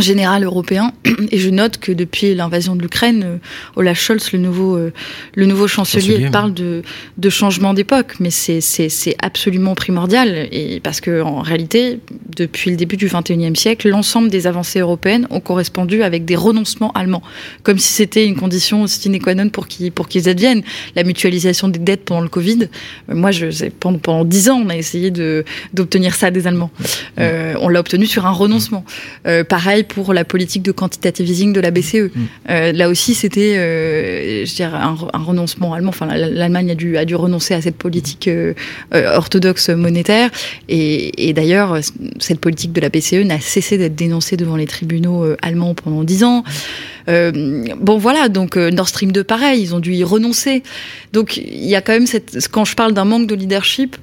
général 0.00 0.44
européen. 0.44 0.92
Et 1.30 1.38
je 1.38 1.50
note 1.50 1.78
que 1.78 1.92
depuis 1.92 2.34
l'invasion 2.34 2.76
de 2.76 2.82
l'Ukraine, 2.82 3.22
euh, 3.24 3.36
Olaf 3.76 4.00
Scholz, 4.00 4.32
le 4.32 4.38
nouveau, 4.38 4.76
euh, 4.76 4.92
le 5.34 5.46
nouveau 5.46 5.68
chancelier, 5.68 6.12
Chancelier, 6.12 6.30
parle 6.30 6.54
de, 6.54 6.82
de 7.18 7.30
changement 7.30 7.74
d'époque. 7.74 8.14
Mais 8.20 8.30
c'est, 8.30 8.60
c'est, 8.60 8.88
c'est 8.88 9.16
absolument 9.20 9.74
primordial. 9.74 10.48
Et 10.50 10.80
parce 10.80 11.00
que, 11.00 11.22
en 11.22 11.40
réalité, 11.40 12.00
depuis 12.36 12.70
le 12.70 12.76
début 12.76 12.96
du 12.96 13.06
XXIe 13.06 13.54
siècle, 13.56 13.88
l'ensemble 13.88 14.30
des 14.30 14.46
avancées 14.46 14.80
européennes 14.80 15.26
ont 15.30 15.40
correspondu 15.40 16.02
avec 16.02 16.24
des 16.24 16.36
renoncements 16.36 16.92
allemands. 16.92 17.22
Comme 17.62 17.78
si 17.78 17.92
c'était 17.92 18.24
une 18.26 18.36
condition 18.36 18.86
sine 18.86 19.20
qua 19.20 19.34
non 19.34 19.50
pour 19.50 19.68
qu'ils, 19.68 19.92
pour 19.92 20.08
qu'ils 20.08 20.28
adviennent. 20.28 20.62
La 20.96 21.04
mutualisation 21.04 21.68
des 21.68 21.78
dettes 21.78 22.04
pendant 22.04 22.22
le 22.22 22.28
Covid. 22.28 22.68
Euh, 23.10 23.14
Moi, 23.14 23.30
je, 23.30 23.68
pendant, 23.68 23.98
pendant 23.98 24.24
dix 24.24 24.48
ans, 24.48 24.62
on 24.64 24.70
a 24.70 24.76
essayé 24.76 25.10
de, 25.10 25.44
d'obtenir 25.74 26.14
ça 26.14 26.30
des 26.30 26.46
Allemands. 26.46 26.70
Euh, 27.18 27.54
on 27.60 27.68
l'a 27.68 27.80
obtenu 27.80 28.06
sur 28.06 28.26
un 28.26 28.30
renoncement. 28.30 28.84
Euh, 29.26 29.44
pareil 29.44 29.81
pour 29.82 30.12
la 30.12 30.24
politique 30.24 30.62
de 30.62 30.72
quantitative 30.72 31.28
easing 31.28 31.52
de 31.52 31.60
la 31.60 31.70
BCE. 31.70 32.10
Euh, 32.50 32.72
là 32.72 32.88
aussi, 32.88 33.14
c'était, 33.14 33.56
euh, 33.56 34.44
je 34.44 34.54
dirais, 34.54 34.76
un, 34.76 34.96
un 35.12 35.18
renoncement 35.22 35.74
allemand. 35.74 35.90
Enfin, 35.90 36.06
la- 36.06 36.28
l'Allemagne 36.28 36.70
a 36.70 36.74
dû, 36.74 36.96
a 36.96 37.04
dû 37.04 37.14
renoncer 37.14 37.54
à 37.54 37.60
cette 37.60 37.76
politique 37.76 38.28
euh, 38.28 38.54
orthodoxe 38.92 39.68
monétaire. 39.70 40.30
Et, 40.68 41.28
et 41.28 41.32
d'ailleurs, 41.32 41.78
cette 42.18 42.40
politique 42.40 42.72
de 42.72 42.80
la 42.80 42.88
BCE 42.88 43.24
n'a 43.24 43.40
cessé 43.40 43.78
d'être 43.78 43.94
dénoncée 43.94 44.36
devant 44.36 44.56
les 44.56 44.66
tribunaux 44.66 45.24
allemands 45.42 45.74
pendant 45.74 46.04
dix 46.04 46.24
ans. 46.24 46.44
Bon 47.08 47.98
voilà, 47.98 48.28
donc 48.28 48.56
Nord 48.56 48.88
Stream 48.88 49.12
2, 49.12 49.24
pareil, 49.24 49.60
ils 49.62 49.74
ont 49.74 49.80
dû 49.80 49.92
y 49.94 50.04
renoncer. 50.04 50.62
Donc 51.12 51.36
il 51.36 51.64
y 51.66 51.74
a 51.74 51.80
quand 51.80 51.92
même 51.92 52.06
cette, 52.06 52.38
quand 52.50 52.64
je 52.64 52.74
parle 52.74 52.92
d'un 52.94 53.04
manque 53.04 53.26
de 53.26 53.34
leadership, 53.34 53.96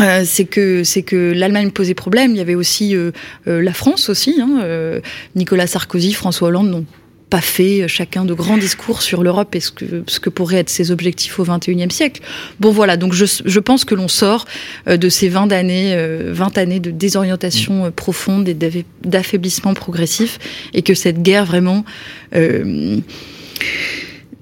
euh, 0.00 0.22
c'est 0.24 0.44
que 0.44 0.82
c'est 0.84 1.02
que 1.02 1.32
l'Allemagne 1.32 1.70
posait 1.70 1.94
problème. 1.94 2.32
Il 2.32 2.36
y 2.38 2.40
avait 2.40 2.54
aussi 2.54 2.96
euh, 2.96 3.12
euh, 3.46 3.62
la 3.62 3.72
France 3.72 4.08
aussi. 4.08 4.38
Hein, 4.40 4.60
euh, 4.62 5.00
Nicolas 5.36 5.66
Sarkozy, 5.66 6.12
François 6.12 6.48
Hollande 6.48 6.70
n'ont 6.70 6.84
pas 7.30 7.40
fait 7.40 7.82
euh, 7.82 7.88
chacun 7.88 8.24
de 8.24 8.34
grands 8.34 8.58
discours 8.58 9.02
sur 9.02 9.22
l'Europe 9.22 9.54
et 9.54 9.60
ce 9.60 9.70
que 9.70 10.04
ce 10.06 10.20
que 10.20 10.30
pourraient 10.30 10.58
être 10.58 10.68
ses 10.70 10.90
objectifs 10.90 11.38
au 11.38 11.44
XXIe 11.44 11.90
siècle. 11.90 12.20
Bon 12.60 12.70
voilà, 12.70 12.96
donc 12.96 13.12
je, 13.14 13.24
je 13.44 13.60
pense 13.60 13.84
que 13.84 13.94
l'on 13.94 14.08
sort 14.08 14.44
de 14.86 15.08
ces 15.08 15.28
20 15.28 15.50
années, 15.52 15.94
euh, 15.94 16.32
20 16.34 16.58
années 16.58 16.80
de 16.80 16.90
désorientation 16.90 17.90
profonde 17.92 18.48
et 18.48 18.54
d'affa- 18.54 18.84
d'affaiblissement 19.04 19.74
progressif 19.74 20.38
et 20.74 20.82
que 20.82 20.94
cette 20.94 21.22
guerre 21.22 21.44
vraiment 21.46 21.84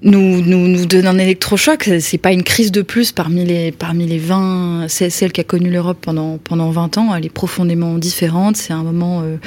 nous, 0.03 0.41
nous, 0.41 0.67
nous 0.67 0.85
donne 0.85 1.07
un 1.07 1.17
électrochoc. 1.17 1.89
C'est 1.99 2.17
pas 2.17 2.31
une 2.31 2.43
crise 2.43 2.71
de 2.71 2.81
plus 2.81 3.11
parmi 3.11 3.45
les, 3.45 3.71
parmi 3.71 4.05
les 4.05 4.19
20, 4.19 4.85
c'est 4.89 5.09
celle 5.09 5.31
qui 5.31 5.41
a 5.41 5.43
connu 5.43 5.69
l'Europe 5.69 5.97
pendant, 6.01 6.37
pendant 6.37 6.69
20 6.69 6.97
ans. 6.97 7.15
Elle 7.15 7.25
est 7.25 7.29
profondément 7.29 7.97
différente. 7.97 8.57
C'est 8.57 8.73
un 8.73 8.83
moment 8.83 9.21
euh, 9.21 9.37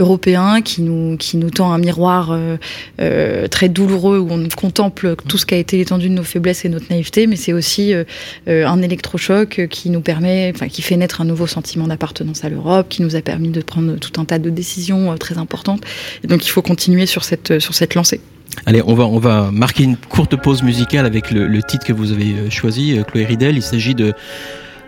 européen 0.00 0.62
qui 0.62 0.82
nous, 0.82 1.16
qui 1.16 1.36
nous 1.36 1.50
tend 1.50 1.72
un 1.72 1.78
miroir 1.78 2.30
euh, 2.32 2.56
euh, 3.00 3.46
très 3.48 3.68
douloureux 3.68 4.18
où 4.18 4.28
on 4.30 4.48
contemple 4.48 5.14
tout 5.28 5.38
ce 5.38 5.46
qui 5.46 5.54
a 5.54 5.58
été 5.58 5.76
l'étendue 5.76 6.08
de 6.08 6.14
nos 6.14 6.24
faiblesses 6.24 6.64
et 6.64 6.68
notre 6.68 6.86
naïveté, 6.90 7.26
mais 7.26 7.36
c'est 7.36 7.52
aussi 7.52 7.94
euh, 7.94 8.04
euh, 8.48 8.66
un 8.66 8.82
électrochoc 8.82 9.68
qui 9.70 9.90
nous 9.90 10.00
permet, 10.00 10.52
enfin, 10.54 10.68
qui 10.68 10.82
fait 10.82 10.96
naître 10.96 11.20
un 11.20 11.24
nouveau 11.24 11.46
sentiment 11.46 11.86
d'appartenance 11.86 12.44
à 12.44 12.48
l'Europe, 12.48 12.86
qui 12.88 13.02
nous 13.02 13.16
a 13.16 13.22
permis 13.22 13.50
de 13.50 13.60
prendre 13.60 13.96
tout 13.96 14.20
un 14.20 14.24
tas 14.24 14.38
de 14.38 14.50
décisions 14.50 15.16
très 15.18 15.38
importantes. 15.38 15.82
Et 16.24 16.26
donc, 16.26 16.44
il 16.44 16.50
faut 16.50 16.62
continuer 16.62 17.06
sur 17.06 17.24
cette, 17.24 17.58
sur 17.58 17.74
cette 17.74 17.94
lancée. 17.94 18.20
Allez, 18.66 18.82
on 18.86 18.94
va, 18.94 19.04
on 19.04 19.18
va 19.18 19.50
marquer 19.50 19.84
une 19.84 19.96
courte 19.96 20.36
pause 20.36 20.62
musicale 20.62 21.06
avec 21.06 21.30
le, 21.30 21.46
le 21.46 21.62
titre 21.62 21.86
que 21.86 21.92
vous 21.92 22.12
avez 22.12 22.34
euh, 22.34 22.50
choisi, 22.50 22.98
euh, 22.98 23.04
Chloé 23.04 23.24
Ridel. 23.24 23.56
Il 23.56 23.62
s'agit 23.62 23.94
de 23.94 24.12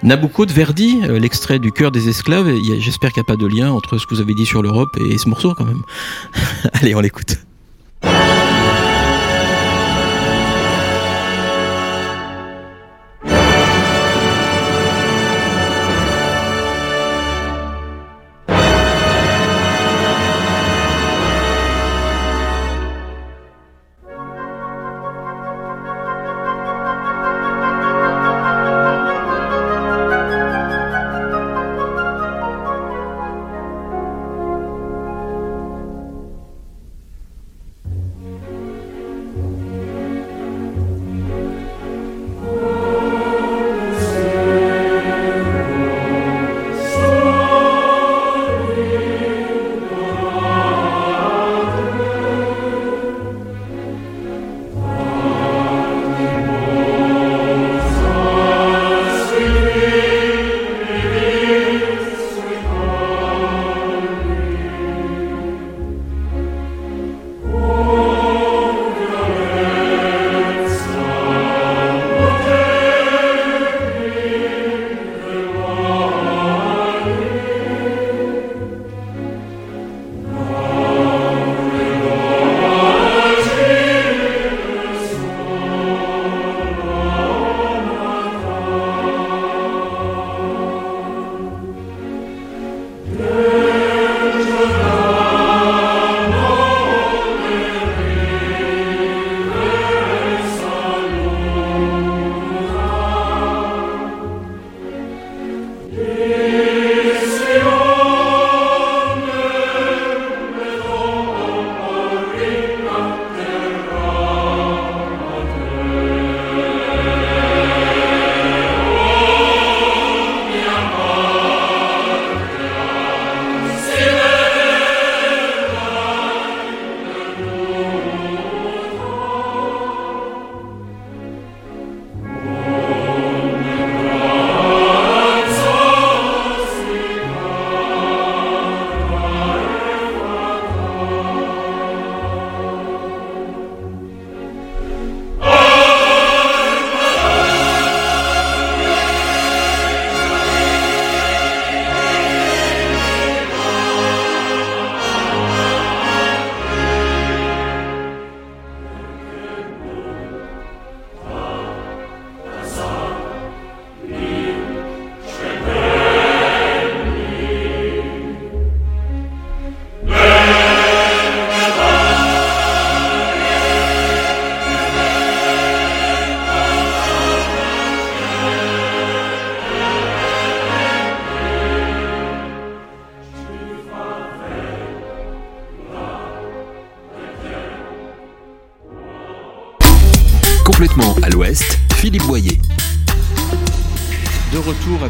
Nabucco 0.02 0.46
de 0.46 0.52
Verdi, 0.52 1.00
euh, 1.04 1.18
l'extrait 1.18 1.58
du 1.58 1.72
cœur 1.72 1.90
des 1.90 2.08
esclaves. 2.08 2.52
J'espère 2.80 3.12
qu'il 3.12 3.22
n'y 3.22 3.26
a 3.26 3.32
pas 3.34 3.36
de 3.36 3.46
lien 3.46 3.70
entre 3.70 3.98
ce 3.98 4.06
que 4.06 4.14
vous 4.14 4.20
avez 4.20 4.34
dit 4.34 4.46
sur 4.46 4.62
l'Europe 4.62 4.96
et 5.00 5.16
ce 5.18 5.28
morceau 5.28 5.54
quand 5.54 5.64
même. 5.64 5.82
Allez, 6.74 6.94
on 6.94 7.00
l'écoute. 7.00 7.38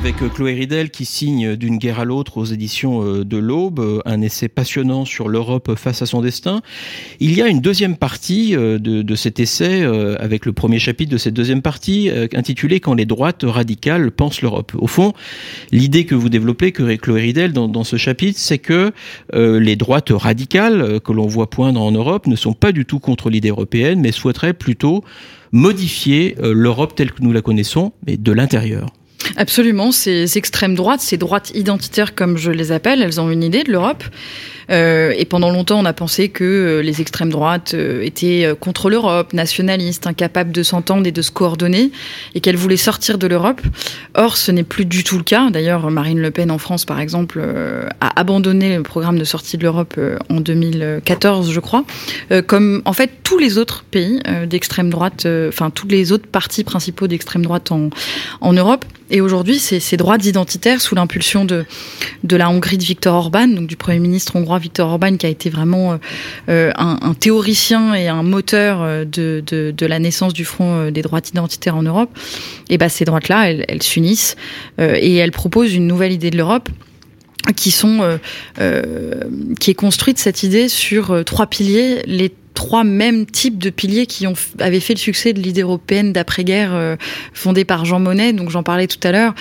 Avec 0.02 0.20
euh, 0.20 0.28
Chloé 0.28 0.54
Ridel 0.54 0.90
qui 0.90 1.04
signe 1.04 1.54
d'une 1.54 1.76
guerre 1.76 2.00
à 2.00 2.04
l'autre 2.04 2.38
aux 2.38 2.44
éditions 2.44 3.04
euh, 3.04 3.24
de 3.24 3.36
l'Aube, 3.36 3.78
euh, 3.78 4.00
un 4.04 4.20
essai 4.20 4.48
passionnant 4.48 5.04
sur 5.04 5.28
l'Europe 5.28 5.76
face 5.76 6.02
à 6.02 6.06
son 6.06 6.22
destin. 6.22 6.60
Il 7.20 7.36
y 7.36 7.40
a 7.40 7.46
une 7.46 7.60
deuxième 7.60 7.96
partie 7.96 8.52
de, 8.52 8.78
de 8.78 9.14
cet 9.14 9.38
essai, 9.38 9.84
avec 10.18 10.44
le 10.44 10.52
premier 10.52 10.80
chapitre 10.80 11.12
de 11.12 11.18
cette 11.18 11.34
deuxième 11.34 11.62
partie, 11.62 12.10
intitulé 12.34 12.80
Quand 12.80 12.94
les 12.94 13.04
droites 13.04 13.44
radicales 13.44 14.10
pensent 14.10 14.42
l'Europe. 14.42 14.72
Au 14.76 14.88
fond, 14.88 15.12
l'idée 15.70 16.04
que 16.04 16.16
vous 16.16 16.28
développez, 16.28 16.72
que 16.72 16.96
Chloé 16.96 17.20
Ridel, 17.20 17.52
dans 17.52 17.84
ce 17.84 17.96
chapitre, 17.96 18.38
c'est 18.40 18.58
que 18.58 18.92
les 19.32 19.76
droites 19.76 20.10
radicales 20.10 21.00
que 21.00 21.12
l'on 21.12 21.26
voit 21.26 21.50
poindre 21.50 21.80
en 21.80 21.92
Europe 21.92 22.26
ne 22.26 22.36
sont 22.36 22.54
pas 22.54 22.72
du 22.72 22.86
tout 22.86 22.98
contre 22.98 23.30
l'idée 23.30 23.50
européenne, 23.50 24.00
mais 24.00 24.12
souhaiteraient 24.12 24.54
plutôt 24.54 25.04
modifier 25.52 26.36
l'Europe 26.40 26.94
telle 26.94 27.12
que 27.12 27.22
nous 27.22 27.32
la 27.32 27.42
connaissons, 27.42 27.92
mais 28.06 28.16
de 28.16 28.32
l'intérieur. 28.32 28.92
Absolument, 29.36 29.92
ces 29.92 30.38
extrêmes 30.38 30.74
droites, 30.74 31.00
ces 31.00 31.16
droites 31.16 31.52
identitaires 31.54 32.14
comme 32.14 32.36
je 32.36 32.50
les 32.50 32.72
appelle, 32.72 33.02
elles 33.02 33.20
ont 33.20 33.30
une 33.30 33.42
idée 33.42 33.64
de 33.64 33.72
l'Europe. 33.72 34.04
Euh, 34.70 35.12
et 35.16 35.24
pendant 35.24 35.50
longtemps, 35.50 35.80
on 35.80 35.84
a 35.84 35.92
pensé 35.92 36.28
que 36.28 36.44
euh, 36.44 36.82
les 36.82 37.00
extrêmes 37.00 37.30
droites 37.30 37.74
euh, 37.74 38.02
étaient 38.02 38.48
contre 38.60 38.90
l'Europe, 38.90 39.32
nationalistes, 39.32 40.06
incapables 40.06 40.52
de 40.52 40.62
s'entendre 40.62 41.06
et 41.06 41.12
de 41.12 41.22
se 41.22 41.30
coordonner, 41.30 41.90
et 42.34 42.40
qu'elles 42.40 42.56
voulaient 42.56 42.76
sortir 42.76 43.18
de 43.18 43.26
l'Europe. 43.26 43.60
Or, 44.14 44.36
ce 44.36 44.50
n'est 44.52 44.62
plus 44.62 44.84
du 44.84 45.04
tout 45.04 45.18
le 45.18 45.24
cas. 45.24 45.50
D'ailleurs, 45.50 45.90
Marine 45.90 46.20
Le 46.20 46.30
Pen 46.30 46.50
en 46.50 46.58
France, 46.58 46.84
par 46.84 47.00
exemple, 47.00 47.42
a 48.00 48.20
abandonné 48.20 48.76
le 48.76 48.82
programme 48.82 49.18
de 49.18 49.24
sortie 49.24 49.58
de 49.58 49.62
l'Europe 49.62 49.98
en 50.28 50.40
2014, 50.40 51.52
je 51.52 51.60
crois, 51.60 51.84
comme 52.46 52.82
en 52.84 52.92
fait 52.92 53.10
tous 53.22 53.38
les 53.38 53.58
autres 53.58 53.84
pays 53.90 54.20
d'extrême 54.46 54.90
droite, 54.90 55.26
enfin 55.48 55.70
tous 55.70 55.88
les 55.88 56.12
autres 56.12 56.26
partis 56.26 56.64
principaux 56.64 57.06
d'extrême 57.06 57.42
droite 57.42 57.72
en, 57.72 57.90
en 58.40 58.52
Europe. 58.52 58.84
Et 59.12 59.20
aujourd'hui, 59.20 59.58
ces, 59.58 59.78
ces 59.78 59.98
droites 59.98 60.24
identitaires, 60.24 60.80
sous 60.80 60.94
l'impulsion 60.94 61.44
de, 61.44 61.66
de 62.24 62.36
la 62.36 62.48
Hongrie 62.48 62.78
de 62.78 62.82
Viktor 62.82 63.14
Orban, 63.14 63.46
donc 63.46 63.66
du 63.66 63.76
Premier 63.76 63.98
ministre 63.98 64.36
hongrois 64.36 64.58
Viktor 64.58 64.88
Orban, 64.88 65.18
qui 65.18 65.26
a 65.26 65.28
été 65.28 65.50
vraiment 65.50 65.98
euh, 66.48 66.72
un, 66.76 67.12
théoricien 67.12 67.94
et 67.94 68.08
un 68.08 68.22
moteur 68.22 68.80
euh, 68.80 69.04
de, 69.04 69.44
de, 69.46 69.86
la 69.86 69.98
naissance 69.98 70.32
du 70.32 70.46
Front 70.46 70.76
euh, 70.76 70.90
des 70.90 71.02
droites 71.02 71.28
identitaires 71.28 71.76
en 71.76 71.82
Europe, 71.82 72.10
et 72.70 72.78
ben 72.78 72.88
ces 72.88 73.04
droites-là, 73.04 73.50
elles, 73.50 73.82
s'unissent 73.82 74.36
et 74.78 75.16
elles 75.16 75.32
proposent 75.32 75.74
une 75.74 75.86
nouvelle 75.86 76.12
idée 76.12 76.30
de 76.30 76.38
l'Europe 76.38 76.70
qui 77.54 77.70
sont 77.70 78.18
qui 79.58 79.70
est 79.70 79.74
construite 79.74 80.18
cette 80.18 80.42
idée 80.42 80.68
sur 80.68 81.24
trois 81.24 81.46
piliers 81.46 82.02
les 82.06 82.32
trois 82.54 82.84
mêmes 82.84 83.26
types 83.26 83.58
de 83.58 83.70
piliers 83.70 84.06
qui 84.06 84.26
ont, 84.26 84.34
avaient 84.58 84.80
fait 84.80 84.94
le 84.94 84.98
succès 84.98 85.32
de 85.32 85.40
l'idée 85.40 85.62
européenne 85.62 86.12
d'après-guerre 86.12 86.74
euh, 86.74 86.96
fondée 87.32 87.64
par 87.64 87.84
Jean 87.84 88.00
Monnet, 88.00 88.32
donc 88.32 88.50
j'en 88.50 88.62
parlais 88.62 88.86
tout 88.86 89.00
à 89.06 89.12
l'heure. 89.12 89.34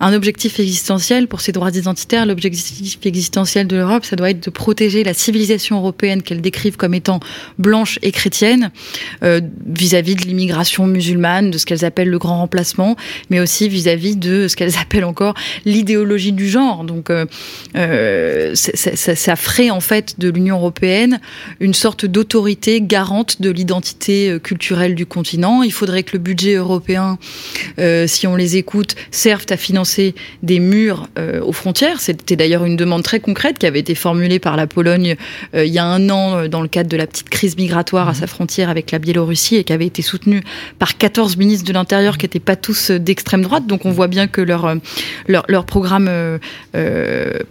Un 0.00 0.12
objectif 0.12 0.60
existentiel 0.60 1.28
pour 1.28 1.40
ces 1.40 1.52
droits 1.52 1.70
identitaires, 1.70 2.26
l'objectif 2.26 2.98
existentiel 3.04 3.66
de 3.66 3.76
l'Europe, 3.76 4.04
ça 4.04 4.16
doit 4.16 4.30
être 4.30 4.44
de 4.44 4.50
protéger 4.50 5.04
la 5.04 5.14
civilisation 5.14 5.78
européenne 5.78 6.22
qu'elle 6.22 6.40
décrive 6.40 6.76
comme 6.76 6.94
étant 6.94 7.20
blanche 7.58 7.98
et 8.02 8.12
chrétienne 8.12 8.70
euh, 9.22 9.40
vis-à-vis 9.66 10.14
de 10.14 10.22
l'immigration 10.22 10.86
musulmane, 10.86 11.50
de 11.50 11.58
ce 11.58 11.66
qu'elles 11.66 11.84
appellent 11.84 12.10
le 12.10 12.18
grand 12.18 12.38
remplacement, 12.38 12.96
mais 13.30 13.40
aussi 13.40 13.68
vis-à-vis 13.68 14.16
de 14.16 14.48
ce 14.48 14.56
qu'elles 14.56 14.78
appellent 14.82 15.04
encore 15.04 15.34
l'idéologie 15.64 16.32
du 16.32 16.48
genre. 16.48 16.84
Donc 16.84 17.10
euh, 17.10 17.26
euh 17.76 18.54
ça, 18.54 18.96
ça, 18.96 19.14
ça 19.14 19.36
ferait 19.36 19.70
en 19.70 19.80
fait 19.80 20.18
de 20.18 20.28
l'Union 20.28 20.56
européenne 20.56 21.20
une 21.60 21.74
sorte 21.74 22.06
d'autorité 22.06 22.57
garante 22.80 23.40
de 23.40 23.50
l'identité 23.50 24.30
euh, 24.30 24.38
culturelle 24.38 24.94
du 24.94 25.06
continent. 25.06 25.62
Il 25.62 25.72
faudrait 25.72 26.02
que 26.02 26.12
le 26.12 26.18
budget 26.18 26.54
européen, 26.54 27.18
euh, 27.78 28.06
si 28.06 28.26
on 28.26 28.36
les 28.36 28.56
écoute, 28.56 28.94
serve 29.10 29.44
à 29.50 29.56
financer 29.56 30.14
des 30.42 30.60
murs 30.60 31.08
euh, 31.18 31.40
aux 31.40 31.52
frontières. 31.52 32.00
C'était 32.00 32.36
d'ailleurs 32.36 32.64
une 32.64 32.76
demande 32.76 33.02
très 33.02 33.20
concrète 33.20 33.58
qui 33.58 33.66
avait 33.66 33.80
été 33.80 33.94
formulée 33.94 34.38
par 34.38 34.56
la 34.56 34.66
Pologne 34.66 35.16
il 35.54 35.72
y 35.72 35.78
a 35.78 35.84
un 35.84 36.10
an 36.10 36.48
dans 36.48 36.60
le 36.60 36.68
cadre 36.68 36.88
de 36.88 36.96
la 36.96 37.06
petite 37.06 37.28
crise 37.28 37.56
migratoire 37.56 38.08
à 38.08 38.14
sa 38.14 38.26
frontière 38.26 38.68
avec 38.68 38.90
la 38.90 38.98
Biélorussie 38.98 39.56
et 39.56 39.64
qui 39.64 39.72
avait 39.72 39.86
été 39.86 40.02
soutenue 40.02 40.42
par 40.78 40.96
14 40.96 41.36
ministres 41.36 41.66
de 41.66 41.72
l'Intérieur 41.72 42.18
qui 42.18 42.24
n'étaient 42.24 42.40
pas 42.40 42.56
tous 42.56 42.90
d'extrême 42.90 43.42
droite. 43.42 43.66
Donc 43.66 43.86
on 43.86 43.90
voit 43.90 44.08
bien 44.08 44.26
que 44.26 44.40
leur, 44.40 44.74
leur, 45.26 45.44
leur 45.48 45.64
programme 45.64 46.10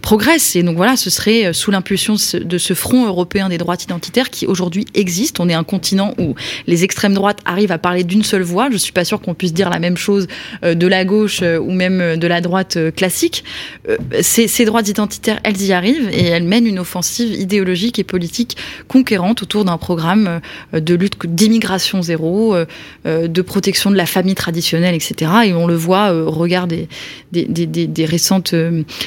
progresse. 0.02 0.56
Et 0.56 0.62
donc 0.62 0.76
voilà, 0.76 0.96
ce 0.96 1.10
serait 1.10 1.52
sous 1.52 1.70
l'impulsion 1.70 2.16
de 2.34 2.58
ce 2.58 2.74
front 2.74 3.06
européen 3.06 3.48
des 3.48 3.58
droits 3.58 3.76
identitaires 3.82 4.30
qui 4.30 4.46
aujourd'hui 4.46 4.86
existe. 4.98 5.40
On 5.40 5.48
est 5.48 5.54
un 5.54 5.64
continent 5.64 6.14
où 6.18 6.34
les 6.66 6.84
extrêmes 6.84 7.14
droites 7.14 7.38
arrivent 7.44 7.72
à 7.72 7.78
parler 7.78 8.04
d'une 8.04 8.22
seule 8.22 8.42
voix. 8.42 8.68
Je 8.70 8.76
suis 8.76 8.92
pas 8.92 9.04
sûre 9.04 9.20
qu'on 9.20 9.34
puisse 9.34 9.52
dire 9.52 9.70
la 9.70 9.78
même 9.78 9.96
chose 9.96 10.26
euh, 10.64 10.74
de 10.74 10.86
la 10.86 11.04
gauche 11.04 11.40
euh, 11.42 11.58
ou 11.58 11.72
même 11.72 12.00
euh, 12.00 12.16
de 12.16 12.26
la 12.26 12.40
droite 12.40 12.78
classique. 12.96 13.44
Ces, 14.20 14.48
ces 14.48 14.64
droites 14.64 14.88
identitaires, 14.88 15.40
elles 15.44 15.62
y 15.62 15.72
arrivent 15.72 16.08
et 16.12 16.24
elles 16.24 16.44
mènent 16.44 16.66
une 16.66 16.78
offensive 16.78 17.32
idéologique 17.32 17.98
et 17.98 18.04
politique 18.04 18.56
conquérante 18.86 19.42
autour 19.42 19.64
d'un 19.64 19.78
programme 19.78 20.40
de 20.72 20.94
lutte 20.94 21.14
d'immigration 21.26 22.02
zéro, 22.02 22.56
de 23.04 23.42
protection 23.42 23.90
de 23.90 23.96
la 23.96 24.06
famille 24.06 24.34
traditionnelle, 24.34 24.94
etc. 24.94 25.30
Et 25.46 25.52
on 25.52 25.66
le 25.66 25.74
voit 25.74 26.12
au 26.12 26.30
regard 26.30 26.66
des 26.66 26.88
récentes 28.04 28.54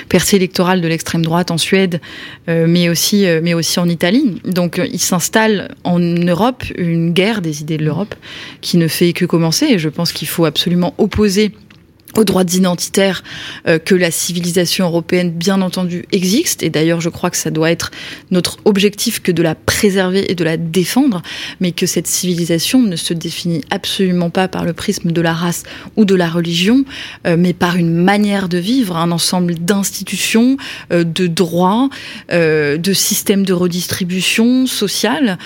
percées 0.09 0.37
électorales 0.37 0.81
de 0.81 0.87
l'extrême 0.87 1.23
droite 1.23 1.51
en 1.51 1.57
Suède, 1.57 2.01
mais 2.47 2.89
aussi, 2.89 3.25
mais 3.41 3.53
aussi 3.53 3.79
en 3.79 3.89
Italie. 3.89 4.41
Donc, 4.45 4.81
il 4.91 4.99
s'installe 4.99 5.75
en 5.83 5.99
Europe 5.99 6.63
une 6.77 7.11
guerre 7.11 7.41
des 7.41 7.61
idées 7.61 7.77
de 7.77 7.85
l'Europe 7.85 8.15
qui 8.61 8.77
ne 8.77 8.87
fait 8.87 9.13
que 9.13 9.25
commencer. 9.25 9.65
Et 9.65 9.79
je 9.79 9.89
pense 9.89 10.11
qu'il 10.13 10.27
faut 10.27 10.45
absolument 10.45 10.93
opposer 10.97 11.51
aux 12.15 12.23
droits 12.23 12.43
identitaires 12.43 13.23
euh, 13.67 13.79
que 13.79 13.95
la 13.95 14.11
civilisation 14.11 14.85
européenne, 14.85 15.31
bien 15.31 15.61
entendu, 15.61 16.05
existe. 16.11 16.63
Et 16.63 16.69
d'ailleurs, 16.69 17.01
je 17.01 17.09
crois 17.09 17.29
que 17.29 17.37
ça 17.37 17.51
doit 17.51 17.71
être 17.71 17.91
notre 18.31 18.57
objectif 18.65 19.21
que 19.21 19.31
de 19.31 19.41
la 19.41 19.55
préserver 19.55 20.29
et 20.31 20.35
de 20.35 20.43
la 20.43 20.57
défendre, 20.57 21.21
mais 21.59 21.71
que 21.71 21.85
cette 21.85 22.07
civilisation 22.07 22.81
ne 22.81 22.95
se 22.95 23.13
définit 23.13 23.63
absolument 23.69 24.29
pas 24.29 24.47
par 24.47 24.65
le 24.65 24.73
prisme 24.73 25.11
de 25.11 25.21
la 25.21 25.33
race 25.33 25.63
ou 25.95 26.05
de 26.05 26.15
la 26.15 26.29
religion, 26.29 26.83
euh, 27.27 27.35
mais 27.37 27.53
par 27.53 27.75
une 27.75 27.93
manière 27.93 28.49
de 28.49 28.57
vivre, 28.57 28.97
un 28.97 29.11
ensemble 29.11 29.55
d'institutions, 29.55 30.57
euh, 30.91 31.03
de 31.03 31.27
droits, 31.27 31.89
de 32.29 32.93
systèmes 32.93 33.45
de 33.45 33.53
redistribution 33.53 34.65
sociale. 34.65 35.37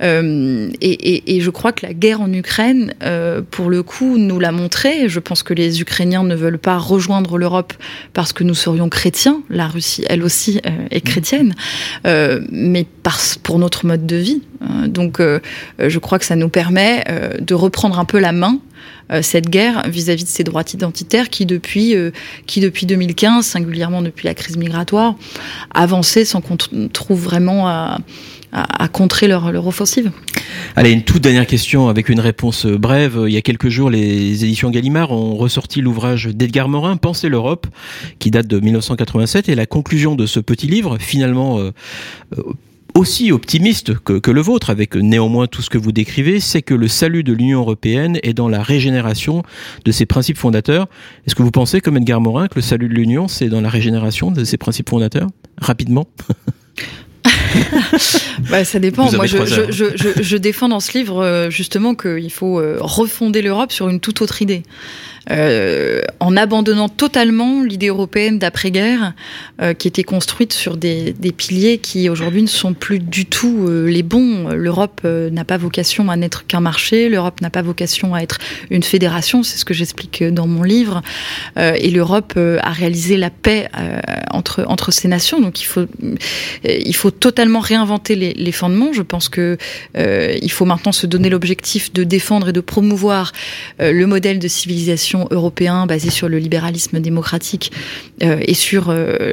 Et, 0.00 1.36
et, 1.36 1.40
je 1.40 1.50
crois 1.50 1.72
que 1.72 1.86
la 1.86 1.94
guerre 1.94 2.20
en 2.20 2.32
Ukraine, 2.32 2.94
pour 3.50 3.70
le 3.70 3.82
coup, 3.82 4.18
nous 4.18 4.38
l'a 4.38 4.52
montré. 4.52 5.08
Je 5.08 5.20
pense 5.20 5.42
que 5.42 5.54
les 5.54 5.80
Ukrainiens 5.80 6.13
ne 6.22 6.34
veulent 6.34 6.58
pas 6.58 6.78
rejoindre 6.78 7.38
l'Europe 7.38 7.72
parce 8.12 8.32
que 8.32 8.44
nous 8.44 8.54
serions 8.54 8.88
chrétiens. 8.88 9.42
La 9.50 9.66
Russie, 9.66 10.04
elle 10.08 10.22
aussi, 10.22 10.60
euh, 10.66 10.86
est 10.90 11.00
chrétienne, 11.00 11.54
euh, 12.06 12.40
mais 12.50 12.86
parce, 13.02 13.36
pour 13.36 13.58
notre 13.58 13.86
mode 13.86 14.06
de 14.06 14.16
vie. 14.16 14.42
Euh, 14.62 14.86
donc, 14.86 15.20
je 15.78 15.98
crois 15.98 16.18
que 16.18 16.24
ça 16.24 16.36
nous 16.36 16.48
permet 16.48 17.04
de 17.40 17.54
reprendre 17.54 17.98
un 17.98 18.04
peu 18.04 18.18
la 18.18 18.32
main 18.32 18.58
cette 19.20 19.50
guerre 19.50 19.82
vis-à-vis 19.88 20.24
de 20.24 20.28
ces 20.28 20.44
droits 20.44 20.64
identitaires 20.72 21.28
qui 21.28 21.46
depuis, 21.46 21.94
qui 22.46 22.60
depuis 22.60 22.86
2015, 22.86 23.44
singulièrement 23.44 24.02
depuis 24.02 24.26
la 24.26 24.34
crise 24.34 24.56
migratoire, 24.56 25.14
avançaient 25.74 26.24
sans 26.24 26.40
qu'on 26.40 26.56
trouve 26.88 27.22
vraiment 27.22 27.68
à, 27.68 27.98
à, 28.54 28.88
contrer 28.88 29.26
leur, 29.26 29.50
leur 29.50 29.66
offensive. 29.66 30.12
Allez, 30.76 30.92
une 30.92 31.02
toute 31.02 31.22
dernière 31.22 31.46
question 31.46 31.88
avec 31.88 32.08
une 32.08 32.20
réponse 32.20 32.66
brève. 32.66 33.24
Il 33.26 33.32
y 33.32 33.36
a 33.36 33.42
quelques 33.42 33.68
jours, 33.68 33.90
les 33.90 34.44
éditions 34.44 34.70
Gallimard 34.70 35.10
ont 35.10 35.34
ressorti 35.36 35.80
l'ouvrage 35.80 36.26
d'Edgar 36.26 36.68
Morin, 36.68 36.96
Penser 36.96 37.28
l'Europe, 37.28 37.66
qui 38.20 38.30
date 38.30 38.46
de 38.46 38.60
1987. 38.60 39.48
Et 39.48 39.54
la 39.54 39.66
conclusion 39.66 40.14
de 40.14 40.26
ce 40.26 40.38
petit 40.38 40.68
livre, 40.68 40.98
finalement 40.98 41.58
euh, 41.58 41.72
euh, 42.38 42.42
aussi 42.94 43.32
optimiste 43.32 43.98
que, 43.98 44.20
que, 44.20 44.30
le 44.30 44.40
vôtre, 44.40 44.70
avec 44.70 44.94
néanmoins 44.94 45.48
tout 45.48 45.62
ce 45.62 45.70
que 45.70 45.78
vous 45.78 45.90
décrivez, 45.90 46.38
c'est 46.38 46.62
que 46.62 46.74
le 46.74 46.86
salut 46.86 47.24
de 47.24 47.32
l'Union 47.32 47.60
européenne 47.60 48.20
est 48.22 48.34
dans 48.34 48.48
la 48.48 48.62
régénération 48.62 49.42
de 49.84 49.90
ses 49.90 50.06
principes 50.06 50.38
fondateurs. 50.38 50.86
Est-ce 51.26 51.34
que 51.34 51.42
vous 51.42 51.50
pensez, 51.50 51.80
comme 51.80 51.96
Edgar 51.96 52.20
Morin, 52.20 52.46
que 52.46 52.54
le 52.56 52.62
salut 52.62 52.88
de 52.88 52.94
l'Union, 52.94 53.26
c'est 53.26 53.48
dans 53.48 53.60
la 53.60 53.68
régénération 53.68 54.30
de 54.30 54.44
ses 54.44 54.58
principes 54.58 54.90
fondateurs? 54.90 55.28
Rapidement 55.58 56.06
bah, 58.50 58.64
ça 58.64 58.78
dépend. 58.78 59.10
Moi, 59.12 59.26
je, 59.26 59.44
je, 59.44 59.70
je, 59.70 60.22
je, 60.22 60.36
défends 60.36 60.68
dans 60.68 60.80
ce 60.80 60.96
livre 60.96 61.22
euh, 61.22 61.50
justement 61.50 61.94
qu'il 61.94 62.32
faut 62.32 62.58
euh, 62.58 62.78
refonder 62.80 63.42
l'Europe 63.42 63.72
sur 63.72 63.88
une 63.88 64.00
toute 64.00 64.22
autre 64.22 64.42
idée. 64.42 64.62
Euh, 65.30 66.02
en 66.20 66.36
abandonnant 66.36 66.88
totalement 66.88 67.62
l'idée 67.62 67.88
européenne 67.88 68.38
d'après-guerre, 68.38 69.14
euh, 69.60 69.74
qui 69.74 69.88
était 69.88 70.02
construite 70.02 70.52
sur 70.52 70.76
des, 70.76 71.12
des 71.12 71.32
piliers 71.32 71.78
qui 71.78 72.08
aujourd'hui 72.08 72.42
ne 72.42 72.48
sont 72.48 72.74
plus 72.74 72.98
du 72.98 73.26
tout 73.26 73.66
euh, 73.68 73.86
les 73.86 74.02
bons. 74.02 74.48
L'Europe 74.48 75.00
euh, 75.04 75.30
n'a 75.30 75.44
pas 75.44 75.56
vocation 75.56 76.10
à 76.10 76.16
n'être 76.16 76.46
qu'un 76.46 76.60
marché, 76.60 77.08
l'Europe 77.08 77.40
n'a 77.40 77.50
pas 77.50 77.62
vocation 77.62 78.14
à 78.14 78.20
être 78.20 78.38
une 78.70 78.82
fédération, 78.82 79.42
c'est 79.42 79.58
ce 79.58 79.64
que 79.64 79.74
j'explique 79.74 80.22
dans 80.24 80.46
mon 80.46 80.62
livre, 80.62 81.02
euh, 81.56 81.74
et 81.78 81.90
l'Europe 81.90 82.34
a 82.36 82.72
réalisé 82.72 83.16
la 83.16 83.30
paix 83.30 83.68
entre, 84.30 84.64
entre 84.66 84.90
ces 84.90 85.08
nations, 85.08 85.40
donc 85.40 85.60
il 85.60 85.64
faut, 85.64 85.86
il 86.64 86.94
faut 86.94 87.10
totalement 87.10 87.60
réinventer 87.60 88.16
les, 88.16 88.32
les 88.34 88.52
fondements. 88.52 88.92
Je 88.92 89.02
pense 89.02 89.28
que 89.28 89.56
il 89.94 90.50
faut 90.50 90.64
maintenant 90.64 90.92
se 90.92 91.06
donner 91.06 91.30
l'objectif 91.30 91.92
de 91.92 92.04
défendre 92.04 92.48
et 92.48 92.52
de 92.52 92.60
promouvoir 92.60 93.32
le 93.78 94.04
modèle 94.06 94.38
de 94.38 94.48
civilisation 94.48 95.13
européen 95.30 95.86
basé 95.86 96.10
sur 96.10 96.28
le 96.28 96.38
libéralisme 96.38 97.00
démocratique 97.00 97.72
euh, 98.22 98.38
et 98.42 98.54
sur 98.54 98.86
euh, 98.88 99.32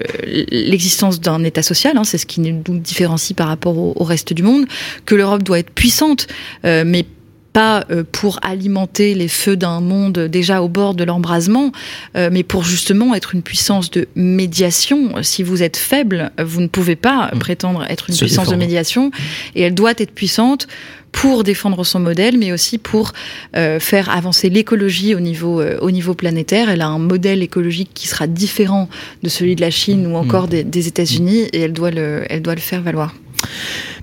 l'existence 0.52 1.20
d'un 1.20 1.44
État 1.44 1.63
social. 1.63 1.98
hein, 1.98 2.04
c'est 2.04 2.17
ce 2.17 2.26
qui 2.26 2.41
nous 2.41 2.62
différencie 2.80 3.36
par 3.36 3.48
rapport 3.48 3.78
au, 3.78 3.94
au 3.96 4.04
reste 4.04 4.34
du 4.34 4.44
monde. 4.44 4.65
Que 5.06 5.15
l'Europe 5.15 5.44
doit 5.44 5.60
être 5.60 5.72
puissante, 5.72 6.28
euh, 6.65 6.84
mais 6.86 7.06
pas 7.54 7.86
pour 8.13 8.39
alimenter 8.44 9.13
les 9.13 9.28
feux 9.28 9.58
d'un 9.58 9.82
monde 9.82 10.17
déjà 10.20 10.62
au 10.62 10.70
bord 10.70 10.94
de 10.94 11.04
l'embrasement, 11.04 11.74
mais 12.15 12.44
pour 12.44 12.63
justement 12.63 13.13
être 13.13 13.36
une 13.36 13.41
puissance 13.41 13.91
de 13.91 14.08
médiation. 14.15 15.22
Si 15.22 15.44
vous 15.44 15.62
êtes 15.62 15.76
faible, 15.76 16.32
vous 16.41 16.62
ne 16.62 16.67
pouvez 16.67 16.96
pas 16.96 17.30
Mmh. 17.34 17.39
prétendre 17.39 17.86
être 17.89 18.10
une 18.10 18.17
puissance 18.17 18.50
de 18.50 18.56
médiation, 18.56 19.12
et 19.56 19.62
elle 19.62 19.76
doit 19.76 19.94
être 19.98 20.12
puissante 20.12 20.67
pour 21.12 21.43
défendre 21.43 21.84
son 21.84 22.00
modèle, 22.00 22.38
mais 22.38 22.52
aussi 22.52 22.78
pour 22.78 23.12
euh, 23.56 23.80
faire 23.80 24.10
avancer 24.10 24.50
l'écologie 24.50 25.13
au 25.15 25.19
niveau 25.19 25.62
euh, 25.62 25.78
au 25.82 25.91
niveau 25.91 26.13
planétaire. 26.13 26.69
Elle 26.69 26.82
a 26.82 26.88
un 26.88 27.00
modèle 27.00 27.43
écologique 27.43 27.91
qui 27.93 28.08
sera 28.08 28.28
différent 28.28 28.89
de 29.24 29.30
celui 29.30 29.56
de 29.56 29.62
la 29.62 29.71
Chine 29.71 30.08
ou 30.08 30.15
encore 30.15 30.47
des, 30.47 30.63
des 30.63 30.88
États-Unis, 30.88 31.47
et 31.54 31.62
elle 31.62 31.74
doit 31.74 31.91
le 31.91 32.24
elle 32.30 32.41
doit 32.41 32.56
le 32.56 32.62
faire 32.62 32.82
valoir. 32.82 33.13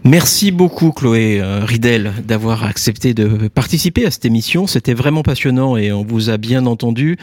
Merci 0.04 0.52
beaucoup 0.52 0.92
Chloé 0.92 1.40
euh, 1.40 1.64
Ridel 1.64 2.12
d'avoir 2.24 2.64
accepté 2.64 3.14
de 3.14 3.48
participer 3.48 4.06
à 4.06 4.10
cette 4.10 4.24
émission. 4.24 4.66
C'était 4.66 4.94
vraiment 4.94 5.22
passionnant 5.22 5.76
et 5.76 5.92
on 5.92 6.04
vous 6.04 6.30
a 6.30 6.36
bien 6.36 6.66
entendu. 6.66 7.18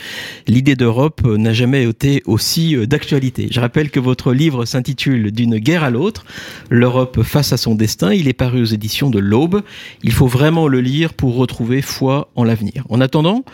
L'idée 0.46 0.76
d'Europe 0.76 1.22
euh, 1.26 1.38
n'a 1.38 1.54
jamais 1.54 1.88
été 1.88 2.22
aussi 2.26 2.76
euh, 2.76 2.86
d'actualité. 2.86 3.48
Je 3.50 3.60
rappelle 3.62 3.90
que 3.90 4.00
votre 4.00 4.34
livre 4.34 4.66
s'intitule 4.66 5.32
D'une 5.32 5.58
guerre 5.58 5.84
à 5.84 5.90
l'autre, 5.90 6.26
l'Europe 6.70 7.24
face 7.24 7.54
à 7.54 7.58
son 7.58 7.76
destin. 7.76 8.14
Il 8.14 8.28
est 8.28 8.34
paru 8.34 8.62
aux 8.62 8.66
éditions 8.66 9.10
de 9.10 9.20
l'Aube. 9.20 9.62
Il 10.04 10.12
faut 10.12 10.28
vraiment 10.28 10.68
le 10.68 10.82
lire 10.82 11.14
pour 11.14 11.36
retrouver 11.36 11.82
foi 11.82 12.30
en 12.36 12.44
l'avenir. 12.44 12.86
En 12.90 13.00
attendant, 13.00 13.46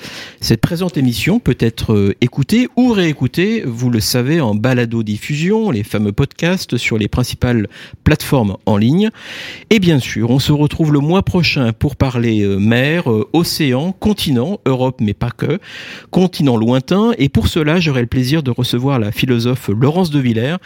cette 0.42 0.62
présente 0.62 0.98
émission 0.98 1.40
peut 1.40 1.58
être 1.60 2.16
écoutée 2.22 2.68
ou 2.76 2.92
réécoutée, 2.92 3.64
vous 3.66 3.90
le 3.90 4.00
savez, 4.00 4.42
en 4.42 4.56
balado-diffusion, 4.56 5.72
les 5.72 5.84
fameux 5.84 6.12
podcasts 6.12 6.78
sur 6.78 6.98
les 6.98 7.08
principales 7.08 7.70
plateformes 8.04 8.51
en 8.66 8.78
ligne. 8.78 9.10
Et 9.70 9.80
bien 9.80 10.00
sûr, 10.00 10.30
on 10.30 10.40
se 10.40 10.52
retrouve 10.52 10.94
le 10.94 11.00
mois 11.00 11.24
prochain 11.24 11.74
pour 11.74 11.96
parler 11.96 12.42
euh, 12.42 12.58
mer, 12.58 13.12
euh, 13.12 13.28
océan, 13.34 13.92
continent, 13.92 14.60
Europe 14.66 15.00
mais 15.02 15.14
pas 15.14 15.32
que, 15.32 15.60
continent 16.10 16.58
lointain. 16.58 17.12
Et 17.18 17.30
pour 17.30 17.48
cela, 17.48 17.80
j'aurai 17.80 18.02
le 18.02 18.08
plaisir 18.08 18.44
de 18.44 18.52
recevoir 18.52 19.00
la 19.00 19.12
philosophe 19.12 19.70
Laurence 19.70 20.10
de 20.12 20.20
Villers 20.20 20.58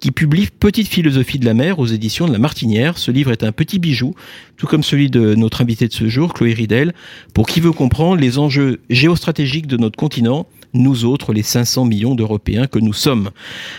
qui 0.00 0.10
publie 0.10 0.48
Petite 0.58 0.88
philosophie 0.88 1.38
de 1.38 1.44
la 1.44 1.54
mer 1.54 1.78
aux 1.78 1.86
éditions 1.86 2.26
de 2.26 2.32
La 2.32 2.38
Martinière. 2.38 2.98
Ce 2.98 3.10
livre 3.10 3.32
est 3.32 3.44
un 3.44 3.52
petit 3.52 3.78
bijou, 3.78 4.14
tout 4.56 4.66
comme 4.66 4.82
celui 4.82 5.10
de 5.10 5.34
notre 5.34 5.62
invité 5.62 5.88
de 5.88 5.92
ce 5.92 6.08
jour, 6.08 6.34
Chloé 6.34 6.52
Ridel, 6.52 6.94
pour 7.32 7.46
qui 7.46 7.60
veut 7.60 7.72
comprendre 7.72 8.20
les 8.20 8.38
enjeux 8.38 8.80
géostratégiques 8.90 9.66
de 9.66 9.76
notre 9.76 9.96
continent 9.96 10.46
nous 10.74 11.04
autres, 11.04 11.32
les 11.32 11.42
500 11.42 11.84
millions 11.84 12.14
d'Européens 12.14 12.66
que 12.66 12.78
nous 12.78 12.92
sommes. 12.92 13.30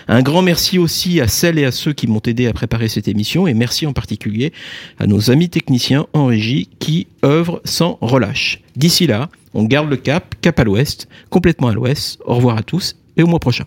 Un 0.07 0.21
grand 0.21 0.41
merci 0.41 0.79
aussi 0.79 1.19
à 1.21 1.27
celles 1.27 1.59
et 1.59 1.65
à 1.65 1.71
ceux 1.71 1.93
qui 1.93 2.07
m'ont 2.07 2.21
aidé 2.25 2.47
à 2.47 2.53
préparer 2.53 2.87
cette 2.87 3.07
émission 3.07 3.47
et 3.47 3.53
merci 3.55 3.87
en 3.87 3.93
particulier 3.93 4.53
à 4.99 5.07
nos 5.07 5.31
amis 5.31 5.49
techniciens 5.49 6.05
en 6.13 6.27
régie 6.27 6.69
qui 6.79 7.07
œuvrent 7.23 7.61
sans 7.65 7.97
relâche. 8.01 8.61
D'ici 8.75 9.07
là, 9.07 9.29
on 9.53 9.63
garde 9.63 9.89
le 9.89 9.97
cap, 9.97 10.35
cap 10.41 10.59
à 10.59 10.63
l'ouest, 10.63 11.07
complètement 11.29 11.69
à 11.69 11.73
l'ouest. 11.73 12.19
Au 12.25 12.35
revoir 12.35 12.57
à 12.57 12.63
tous 12.63 12.95
et 13.17 13.23
au 13.23 13.27
mois 13.27 13.39
prochain. 13.39 13.65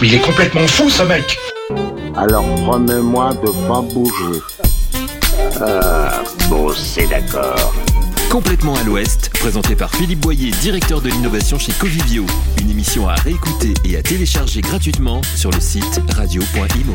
Mais 0.00 0.08
il 0.08 0.14
est 0.14 0.20
complètement 0.20 0.66
fou 0.66 0.88
ce 0.88 1.02
mec 1.02 1.36
Alors 2.16 2.44
promets-moi 2.56 3.34
de 3.34 3.50
pas 3.66 3.82
bouger. 3.82 4.40
Bon, 6.48 6.70
c'est 6.74 7.08
d'accord. 7.08 7.74
Complètement 8.30 8.76
à 8.76 8.84
l'ouest, 8.84 9.30
présenté 9.30 9.74
par 9.74 9.94
Philippe 9.94 10.20
Boyer, 10.20 10.52
directeur 10.60 11.00
de 11.00 11.08
l'innovation 11.08 11.58
chez 11.58 11.72
Covivio. 11.72 12.24
Une 12.60 12.70
émission 12.70 13.08
à 13.08 13.14
réécouter 13.14 13.74
et 13.84 13.96
à 13.96 14.02
télécharger 14.02 14.60
gratuitement 14.60 15.20
sur 15.36 15.50
le 15.50 15.60
site 15.60 16.00
radio.imo. 16.14 16.94